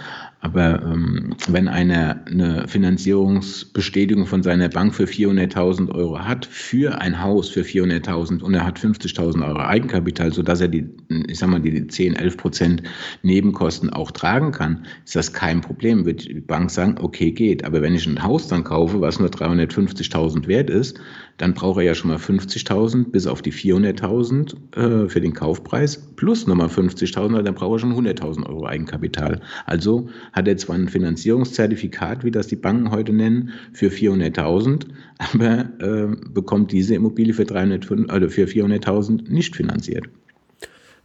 Aber 0.43 0.83
ähm, 0.83 1.35
wenn 1.49 1.69
einer 1.69 2.25
eine 2.27 2.67
Finanzierungsbestätigung 2.67 4.27
von 4.27 4.43
seiner 4.43 4.71
Bank 4.71 4.95
für 4.95 5.05
400.000 5.05 5.95
Euro 5.95 6.19
hat, 6.19 6.47
für 6.47 6.99
ein 6.99 7.23
Haus 7.23 7.51
für 7.51 7.61
400.000 7.61 8.43
und 8.43 8.55
er 8.55 8.65
hat 8.65 8.79
50.000 8.79 9.47
Euro 9.47 9.61
Eigenkapital, 9.61 10.33
sodass 10.33 10.63
er 10.63 10.69
die, 10.69 10.89
ich 11.29 11.39
sag 11.39 11.51
mal, 11.51 11.61
die 11.61 11.87
10, 11.87 12.17
11 12.17 12.37
Prozent 12.39 12.83
Nebenkosten 13.23 13.91
auch 13.91 14.11
tragen 14.13 14.51
kann, 14.53 14.87
ist 15.05 15.15
das 15.15 15.35
kein 15.35 15.61
Problem. 15.61 16.07
Wird 16.07 16.27
die 16.27 16.41
Bank 16.41 16.71
sagen, 16.71 16.97
okay, 16.99 17.33
geht. 17.33 17.65
Aber 17.65 17.83
wenn 17.83 17.95
ich 17.95 18.07
ein 18.07 18.23
Haus 18.23 18.49
dann 18.49 18.65
kaufe, 18.65 19.01
was 19.03 19.21
nur 19.21 19.29
350.000 19.29 20.47
wert 20.47 20.71
ist, 20.71 20.99
dann 21.39 21.55
braucht 21.55 21.79
er 21.79 21.85
ja 21.85 21.95
schon 21.95 22.11
mal 22.11 22.19
50.000 22.19 23.11
bis 23.11 23.27
auf 23.27 23.43
die 23.43 23.53
400.000 23.53 24.77
äh, 24.77 25.09
für 25.09 25.21
den 25.21 25.33
Kaufpreis 25.33 25.97
plus 26.17 26.47
nochmal 26.47 26.69
50.000, 26.69 27.43
dann 27.43 27.55
braucht 27.55 27.77
er 27.77 27.79
schon 27.81 27.95
100.000 27.95 28.47
Euro 28.47 28.67
Eigenkapital. 28.67 29.41
Also 29.67 30.09
hat 30.33 30.49
er 30.49 30.57
zwar 30.57 30.77
ein 30.77 30.89
Finanzierungszertifikat, 30.89 32.25
wie 32.25 32.31
das 32.31 32.47
die 32.47 32.57
Banken 32.57 32.91
heute 32.91 33.13
nennen, 33.13 33.51
für 33.73 33.89
400.000, 33.89 34.87
aber 35.19 35.69
äh, 35.81 36.09
bekommt 36.33 36.73
diese 36.73 36.95
Immobilie 36.95 37.35
für, 37.35 37.45
300, 37.45 38.11
also 38.11 38.29
für 38.29 38.47
400.000 38.47 39.31
nicht 39.31 39.57
finanziert. 39.57 40.09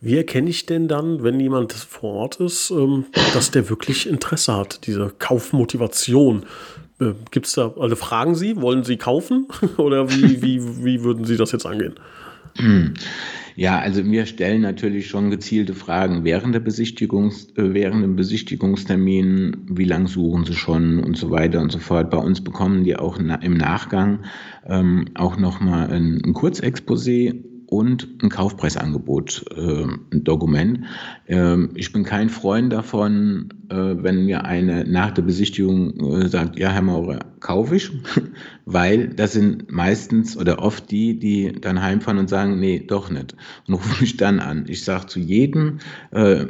Wie 0.02 0.18
erkenne 0.18 0.50
ich 0.50 0.66
denn 0.66 0.88
dann, 0.88 1.24
wenn 1.24 1.40
jemand 1.40 1.74
vor 1.74 2.14
Ort 2.14 2.40
ist, 2.40 2.70
ähm, 2.70 3.06
dass 3.34 3.52
der 3.52 3.70
wirklich 3.70 4.08
Interesse 4.08 4.56
hat, 4.56 4.86
diese 4.86 5.12
Kaufmotivation? 5.18 6.46
Äh, 7.00 7.14
Gibt 7.32 7.48
es 7.48 7.54
da, 7.54 7.74
also 7.78 7.96
fragen 7.96 8.36
Sie, 8.36 8.56
wollen 8.58 8.84
Sie 8.84 8.98
kaufen? 8.98 9.48
Oder 9.78 10.10
wie, 10.10 10.42
wie, 10.42 10.86
wie 10.86 11.04
würden 11.04 11.26
Sie 11.26 11.38
das 11.38 11.52
jetzt 11.52 11.66
angehen? 11.66 11.96
Hm. 12.58 12.94
Ja, 13.58 13.80
also 13.80 14.04
wir 14.04 14.26
stellen 14.26 14.62
natürlich 14.62 15.08
schon 15.08 15.30
gezielte 15.30 15.74
Fragen 15.74 16.26
während 16.26 16.54
der 16.54 16.60
Besichtigungs, 16.60 17.50
äh, 17.56 17.74
während 17.74 18.04
dem 18.04 18.16
Besichtigungstermin, 18.16 19.58
wie 19.70 19.86
lange 19.86 20.08
suchen 20.08 20.46
Sie 20.46 20.56
schon 20.56 21.00
und 21.00 21.18
so 21.18 21.32
weiter 21.32 21.62
und 21.62 21.72
so 21.72 21.80
fort. 21.80 22.10
Bei 22.10 22.18
uns 22.18 22.44
bekommen 22.44 22.84
die 22.84 22.98
auch 22.98 23.18
im 23.18 23.58
Nachgang 23.58 24.26
ähm, 24.66 25.06
auch 25.16 25.38
nochmal 25.38 25.90
ein, 25.90 26.22
ein 26.26 26.34
Kurzexposé 26.34 27.44
und 27.68 28.08
ein 28.22 28.30
Kaufpreisangebot, 28.30 29.46
äh, 29.56 29.84
ein 29.84 30.24
Dokument. 30.24 30.86
Ähm, 31.28 31.72
ich 31.76 31.92
bin 31.92 32.04
kein 32.04 32.30
Freund 32.30 32.72
davon, 32.74 33.50
äh, 33.70 33.76
wenn 33.76 34.26
mir 34.26 34.46
eine 34.46 34.86
nach 34.86 35.12
der 35.12 35.24
Besichtigung 35.24 36.22
äh, 36.22 36.28
sagt, 36.28 36.60
ja, 36.60 36.70
Herr 36.70 36.82
Maurer, 36.82 37.20
kaufe 37.46 37.76
ich, 37.76 37.92
weil 38.66 39.10
das 39.10 39.34
sind 39.34 39.72
meistens 39.72 40.36
oder 40.36 40.64
oft 40.64 40.90
die, 40.90 41.20
die 41.20 41.54
dann 41.62 41.80
heimfahren 41.80 42.18
und 42.18 42.28
sagen, 42.28 42.60
nee, 42.60 42.80
doch 42.80 43.12
nicht 43.12 43.36
und 43.68 43.74
rufen 43.76 44.02
mich 44.02 44.18
dann 44.18 44.40
an. 44.40 44.66
Ich 44.68 44.84
sage 44.84 45.06
zu 45.06 45.20
jedem 45.20 45.78
äh, 46.10 46.46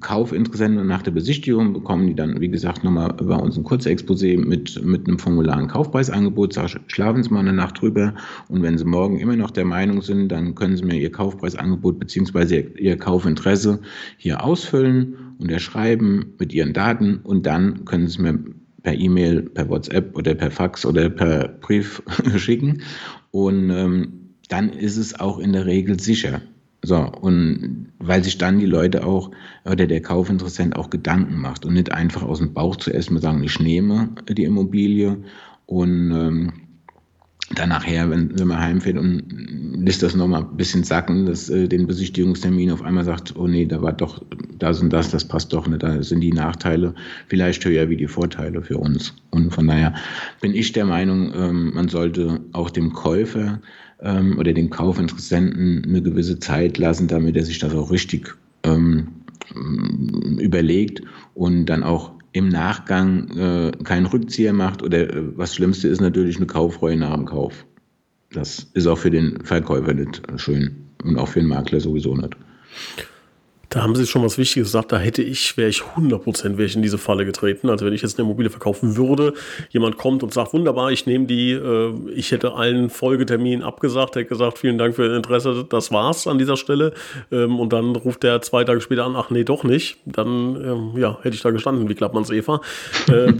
Kaufinteressenten 0.00 0.86
nach 0.86 1.02
der 1.02 1.10
Besichtigung 1.10 1.74
bekommen 1.74 2.06
die 2.06 2.14
dann, 2.14 2.40
wie 2.40 2.48
gesagt, 2.48 2.82
nochmal 2.82 3.12
bei 3.12 3.36
uns 3.36 3.58
ein 3.58 3.64
Kurzexposé 3.64 4.38
mit, 4.38 4.82
mit 4.82 5.06
einem 5.06 5.18
Formular 5.18 5.58
ein 5.58 5.68
Kaufpreisangebot, 5.68 6.54
sage, 6.54 6.80
schlafen 6.86 7.22
Sie 7.22 7.28
mal 7.28 7.40
eine 7.40 7.52
Nacht 7.52 7.82
drüber 7.82 8.14
und 8.48 8.62
wenn 8.62 8.78
Sie 8.78 8.86
morgen 8.86 9.18
immer 9.18 9.36
noch 9.36 9.50
der 9.50 9.66
Meinung 9.66 10.00
sind, 10.00 10.30
dann 10.30 10.54
können 10.54 10.78
Sie 10.78 10.84
mir 10.84 10.96
Ihr 10.96 11.12
Kaufpreisangebot 11.12 11.98
bzw. 11.98 12.68
Ihr 12.78 12.96
Kaufinteresse 12.96 13.80
hier 14.16 14.42
ausfüllen, 14.42 15.14
unterschreiben 15.38 16.32
mit 16.38 16.54
Ihren 16.54 16.72
Daten 16.72 17.20
und 17.22 17.44
dann 17.44 17.84
können 17.84 18.08
Sie 18.08 18.22
mir 18.22 18.38
per 18.82 18.94
E-Mail, 18.94 19.42
per 19.42 19.68
WhatsApp 19.68 20.16
oder 20.16 20.34
per 20.34 20.50
Fax 20.50 20.84
oder 20.84 21.08
per 21.08 21.48
Brief 21.48 22.02
schicken. 22.36 22.82
Und 23.30 23.70
ähm, 23.70 24.34
dann 24.48 24.70
ist 24.70 24.96
es 24.96 25.18
auch 25.18 25.38
in 25.38 25.52
der 25.52 25.66
Regel 25.66 25.98
sicher. 26.00 26.42
So, 26.84 26.96
und 26.96 27.92
weil 28.00 28.24
sich 28.24 28.38
dann 28.38 28.58
die 28.58 28.66
Leute 28.66 29.06
auch 29.06 29.30
oder 29.64 29.86
der 29.86 30.02
Kaufinteressent 30.02 30.74
auch 30.74 30.90
Gedanken 30.90 31.36
macht 31.36 31.64
und 31.64 31.74
nicht 31.74 31.92
einfach 31.92 32.22
aus 32.22 32.38
dem 32.38 32.54
Bauch 32.54 32.74
zuerst 32.74 33.12
mal 33.12 33.22
sagen, 33.22 33.44
ich 33.44 33.60
nehme 33.60 34.08
die 34.28 34.42
Immobilie 34.42 35.18
und 35.66 36.10
ähm, 36.10 36.52
dann 37.54 37.70
nachher, 37.70 38.10
wenn, 38.10 38.38
wenn 38.38 38.48
man 38.48 38.60
heimfährt 38.60 38.96
und 38.96 39.22
lässt 39.84 40.02
das 40.02 40.14
nochmal 40.14 40.42
ein 40.42 40.56
bisschen 40.56 40.84
sacken, 40.84 41.26
dass 41.26 41.48
äh, 41.48 41.68
den 41.68 41.86
Besichtigungstermin 41.86 42.70
auf 42.70 42.82
einmal 42.82 43.04
sagt, 43.04 43.34
oh 43.36 43.46
nee, 43.46 43.66
da 43.66 43.82
war 43.82 43.92
doch 43.92 44.22
das 44.58 44.80
und 44.80 44.92
das, 44.92 45.10
das 45.10 45.26
passt 45.26 45.52
doch 45.52 45.66
nicht, 45.66 45.82
da 45.82 46.02
sind 46.02 46.20
die 46.20 46.32
Nachteile 46.32 46.94
vielleicht 47.26 47.64
höher 47.64 47.88
wie 47.88 47.96
die 47.96 48.08
Vorteile 48.08 48.62
für 48.62 48.78
uns. 48.78 49.14
Und 49.30 49.52
von 49.52 49.66
daher 49.66 49.94
bin 50.40 50.54
ich 50.54 50.72
der 50.72 50.84
Meinung, 50.84 51.32
ähm, 51.34 51.74
man 51.74 51.88
sollte 51.88 52.40
auch 52.52 52.70
dem 52.70 52.92
Käufer 52.92 53.60
ähm, 54.00 54.38
oder 54.38 54.52
dem 54.52 54.70
Kaufinteressenten 54.70 55.84
eine 55.84 56.02
gewisse 56.02 56.38
Zeit 56.38 56.78
lassen, 56.78 57.08
damit 57.08 57.36
er 57.36 57.44
sich 57.44 57.58
das 57.58 57.74
auch 57.74 57.90
richtig 57.90 58.34
ähm, 58.62 59.08
überlegt 60.38 61.02
und 61.34 61.66
dann 61.66 61.82
auch 61.82 62.12
im 62.32 62.48
Nachgang 62.48 63.28
äh, 63.36 63.72
keinen 63.84 64.06
Rückzieher 64.06 64.52
macht 64.52 64.82
oder 64.82 65.10
äh, 65.10 65.36
was 65.36 65.54
Schlimmste 65.54 65.88
ist 65.88 66.00
natürlich 66.00 66.36
eine 66.36 66.46
Kaufreue 66.46 66.96
nach 66.96 67.14
dem 67.14 67.26
Kauf. 67.26 67.66
Das 68.30 68.70
ist 68.74 68.86
auch 68.86 68.98
für 68.98 69.10
den 69.10 69.44
Verkäufer 69.44 69.92
nicht 69.92 70.22
schön 70.36 70.86
und 71.04 71.18
auch 71.18 71.28
für 71.28 71.40
den 71.40 71.48
Makler 71.48 71.80
sowieso 71.80 72.16
nicht. 72.16 72.36
Da 73.72 73.82
haben 73.82 73.94
Sie 73.94 74.06
schon 74.06 74.22
was 74.22 74.36
Wichtiges 74.36 74.68
gesagt. 74.68 74.92
Da 74.92 74.98
hätte 74.98 75.22
ich, 75.22 75.56
wäre 75.56 75.70
ich 75.70 75.82
100 75.82 76.22
Prozent 76.22 76.58
wäre 76.58 76.66
ich 76.66 76.76
in 76.76 76.82
diese 76.82 76.98
Falle 76.98 77.24
getreten. 77.24 77.70
Also 77.70 77.86
wenn 77.86 77.94
ich 77.94 78.02
jetzt 78.02 78.18
eine 78.18 78.26
Immobilie 78.26 78.50
verkaufen 78.50 78.96
würde, 78.98 79.32
jemand 79.70 79.96
kommt 79.96 80.22
und 80.22 80.34
sagt, 80.34 80.52
wunderbar, 80.52 80.92
ich 80.92 81.06
nehme 81.06 81.24
die, 81.24 81.52
äh, 81.52 81.94
ich 82.14 82.32
hätte 82.32 82.52
allen 82.52 82.90
Folgeterminen 82.90 83.62
abgesagt, 83.64 84.16
hätte 84.16 84.26
gesagt, 84.26 84.58
vielen 84.58 84.76
Dank 84.76 84.94
für 84.94 85.06
Ihr 85.06 85.16
Interesse, 85.16 85.64
das 85.66 85.90
war's 85.90 86.26
an 86.26 86.36
dieser 86.36 86.58
Stelle. 86.58 86.92
Ähm, 87.30 87.58
und 87.58 87.72
dann 87.72 87.96
ruft 87.96 88.24
der 88.24 88.42
zwei 88.42 88.62
Tage 88.64 88.82
später 88.82 89.06
an, 89.06 89.16
ach 89.16 89.30
nee, 89.30 89.42
doch 89.42 89.64
nicht. 89.64 89.96
Dann, 90.04 90.56
ähm, 90.56 90.92
ja, 91.00 91.16
hätte 91.22 91.34
ich 91.34 91.40
da 91.40 91.50
gestanden, 91.50 91.88
wie 91.88 91.94
klappt 91.94 92.14
man's 92.14 92.28
Eva. 92.28 92.60
Äh, 93.08 93.32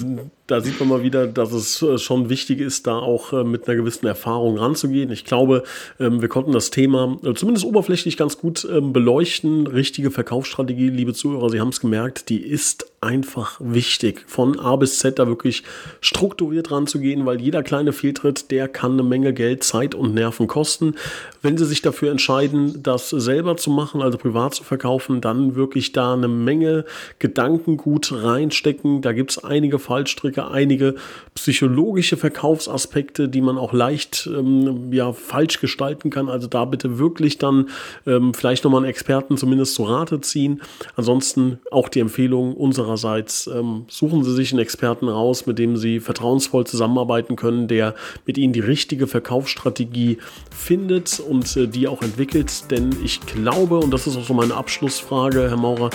da 0.46 0.60
sieht 0.60 0.78
man 0.80 0.88
mal 0.88 1.02
wieder, 1.02 1.26
dass 1.26 1.52
es 1.52 1.80
äh, 1.82 1.98
schon 1.98 2.28
wichtig 2.28 2.60
ist, 2.60 2.86
da 2.86 2.98
auch 2.98 3.32
äh, 3.32 3.44
mit 3.44 3.66
einer 3.66 3.76
gewissen 3.76 4.06
Erfahrung 4.06 4.58
ranzugehen. 4.58 5.10
Ich 5.10 5.24
glaube, 5.24 5.62
ähm, 6.00 6.20
wir 6.20 6.28
konnten 6.28 6.52
das 6.52 6.70
Thema 6.70 7.18
äh, 7.24 7.34
zumindest 7.34 7.64
oberflächlich 7.64 8.16
ganz 8.16 8.38
gut 8.38 8.66
ähm, 8.70 8.92
beleuchten. 8.92 9.66
Richtige 9.66 10.10
Verkaufsstrategie, 10.10 10.90
liebe 10.90 11.14
Zuhörer, 11.14 11.48
Sie 11.50 11.60
haben 11.60 11.68
es 11.68 11.80
gemerkt, 11.80 12.28
die 12.28 12.42
ist 12.42 12.91
einfach 13.02 13.56
wichtig, 13.58 14.24
von 14.28 14.60
A 14.60 14.76
bis 14.76 15.00
Z 15.00 15.18
da 15.18 15.26
wirklich 15.26 15.64
strukturiert 16.00 16.70
ranzugehen, 16.70 17.26
weil 17.26 17.40
jeder 17.40 17.64
kleine 17.64 17.92
Fehltritt, 17.92 18.50
der 18.52 18.68
kann 18.68 18.92
eine 18.92 19.02
Menge 19.02 19.34
Geld, 19.34 19.64
Zeit 19.64 19.94
und 19.96 20.14
Nerven 20.14 20.46
kosten. 20.46 20.94
Wenn 21.42 21.58
Sie 21.58 21.64
sich 21.64 21.82
dafür 21.82 22.12
entscheiden, 22.12 22.80
das 22.82 23.10
selber 23.10 23.56
zu 23.56 23.70
machen, 23.70 24.02
also 24.02 24.18
privat 24.18 24.54
zu 24.54 24.62
verkaufen, 24.62 25.20
dann 25.20 25.56
wirklich 25.56 25.90
da 25.90 26.14
eine 26.14 26.28
Menge 26.28 26.84
Gedankengut 27.18 28.12
reinstecken. 28.12 29.02
Da 29.02 29.12
gibt 29.12 29.32
es 29.32 29.42
einige 29.42 29.80
Fallstricke, 29.80 30.48
einige 30.48 30.94
psychologische 31.34 32.16
Verkaufsaspekte, 32.16 33.28
die 33.28 33.40
man 33.40 33.58
auch 33.58 33.72
leicht 33.72 34.28
ähm, 34.32 34.92
ja, 34.92 35.12
falsch 35.12 35.60
gestalten 35.60 36.10
kann. 36.10 36.28
Also 36.28 36.46
da 36.46 36.64
bitte 36.64 37.00
wirklich 37.00 37.38
dann 37.38 37.68
ähm, 38.06 38.32
vielleicht 38.32 38.62
nochmal 38.62 38.82
einen 38.82 38.90
Experten 38.90 39.36
zumindest 39.36 39.74
zu 39.74 39.82
Rate 39.82 40.20
ziehen. 40.20 40.62
Ansonsten 40.94 41.58
auch 41.72 41.88
die 41.88 41.98
Empfehlung 41.98 42.54
unserer 42.54 42.91
Andererseits 42.92 43.46
ähm, 43.46 43.86
suchen 43.88 44.22
Sie 44.22 44.34
sich 44.34 44.52
einen 44.52 44.60
Experten 44.60 45.08
raus, 45.08 45.46
mit 45.46 45.58
dem 45.58 45.78
Sie 45.78 45.98
vertrauensvoll 45.98 46.66
zusammenarbeiten 46.66 47.36
können, 47.36 47.66
der 47.66 47.94
mit 48.26 48.36
Ihnen 48.36 48.52
die 48.52 48.60
richtige 48.60 49.06
Verkaufsstrategie 49.06 50.18
findet 50.54 51.18
und 51.18 51.56
äh, 51.56 51.66
die 51.66 51.88
auch 51.88 52.02
entwickelt. 52.02 52.70
Denn 52.70 52.94
ich 53.02 53.22
glaube, 53.22 53.78
und 53.78 53.92
das 53.92 54.06
ist 54.06 54.18
auch 54.18 54.24
so 54.24 54.34
meine 54.34 54.54
Abschlussfrage, 54.54 55.48
Herr 55.48 55.56
Maurer, 55.56 55.88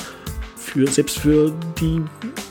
für, 0.55 0.87
selbst 0.87 1.19
für 1.19 1.53
die 1.79 2.01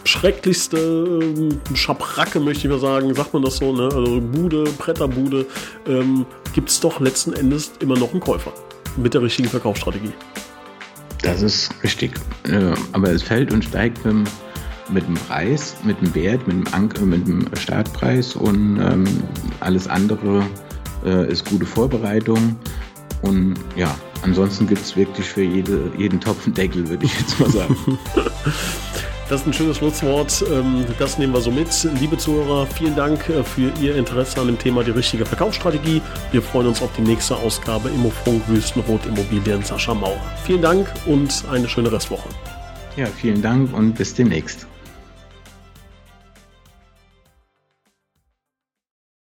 schrecklichste 0.05 0.79
ähm, 0.79 1.61
Schabracke, 1.75 2.39
möchte 2.39 2.69
ich 2.69 2.71
mal 2.71 2.79
sagen, 2.79 3.13
sagt 3.17 3.35
man 3.35 3.43
das 3.43 3.57
so, 3.57 3.73
ne? 3.73 3.89
also 3.93 4.21
Bude, 4.21 4.63
Bretterbude, 4.79 5.45
ähm, 5.89 6.25
gibt 6.55 6.69
es 6.71 6.79
doch 6.79 7.01
letzten 7.01 7.33
Endes 7.33 7.73
immer 7.81 7.99
noch 7.99 8.13
einen 8.13 8.21
Käufer 8.21 8.53
mit 8.97 9.13
der 9.13 9.23
richtigen 9.23 9.49
Verkaufsstrategie. 9.49 10.13
Das 11.27 11.43
ist 11.43 11.71
richtig. 11.83 12.13
Äh, 12.45 12.73
aber 12.93 13.11
es 13.11 13.23
fällt 13.23 13.53
und 13.53 13.65
steigt 13.65 14.05
mit 14.05 14.15
dem, 14.15 14.25
mit 14.89 15.07
dem 15.09 15.15
Preis, 15.15 15.77
mit 15.83 16.01
dem 16.01 16.15
Wert, 16.15 16.47
mit 16.47 16.57
dem, 16.57 16.75
Ank 16.75 17.01
mit 17.05 17.27
dem 17.27 17.49
Startpreis 17.59 18.37
und 18.37 18.79
ähm, 18.81 19.05
alles 19.59 19.89
andere 19.89 20.47
äh, 21.05 21.29
ist 21.29 21.45
gute 21.51 21.67
Vorbereitung. 21.67 22.57
Und 23.23 23.55
ja, 23.75 23.93
ansonsten 24.23 24.69
gibt 24.69 24.83
es 24.83 24.97
wirklich 24.97 25.27
für 25.27 25.43
jede, 25.43 25.91
jeden 25.99 26.21
Topf 26.21 26.47
einen 26.47 26.55
Deckel, 26.55 26.89
würde 26.89 27.05
ich 27.05 27.19
jetzt 27.19 27.41
mal 27.41 27.51
sagen. 27.51 27.77
Das 29.29 29.41
ist 29.41 29.47
ein 29.49 29.53
schönes 29.53 29.79
Schlusswort. 29.79 30.45
Ähm, 30.53 30.85
das 31.01 31.19
nehmen 31.19 31.33
wir 31.33 31.41
so 31.41 31.51
mit. 31.51 31.69
Liebe 31.99 32.17
Zuhörer, 32.17 32.65
vielen 32.67 32.95
Dank 32.95 33.29
äh, 33.29 33.43
für 33.43 33.73
Ihr 33.81 33.97
Interesse 33.97 34.41
an 34.41 34.47
dem 34.47 34.59
Thema 34.59 34.85
die 34.85 34.93
richtige 34.93 35.27
Verkaufsstrategie. 35.27 36.01
Wir 36.31 36.43
freuen 36.43 36.69
uns 36.69 36.81
auf 36.81 36.91
die 36.97 37.03
nächste 37.03 37.35
Ausgabe 37.37 37.89
Immofunk 37.89 38.47
Wüstenrot 38.47 39.05
Immobilien 39.07 39.65
Sascha 39.65 39.95
Mauer. 39.95 40.21
Vielen 40.45 40.63
Dank 40.63 40.93
und 41.07 41.45
eine 41.51 41.69
schöne 41.69 41.91
Restwoche. 41.91 42.29
Ja, 42.97 43.07
vielen 43.07 43.43
Dank 43.43 43.75
und 43.77 43.95
bis 43.95 44.15
demnächst. 44.15 44.69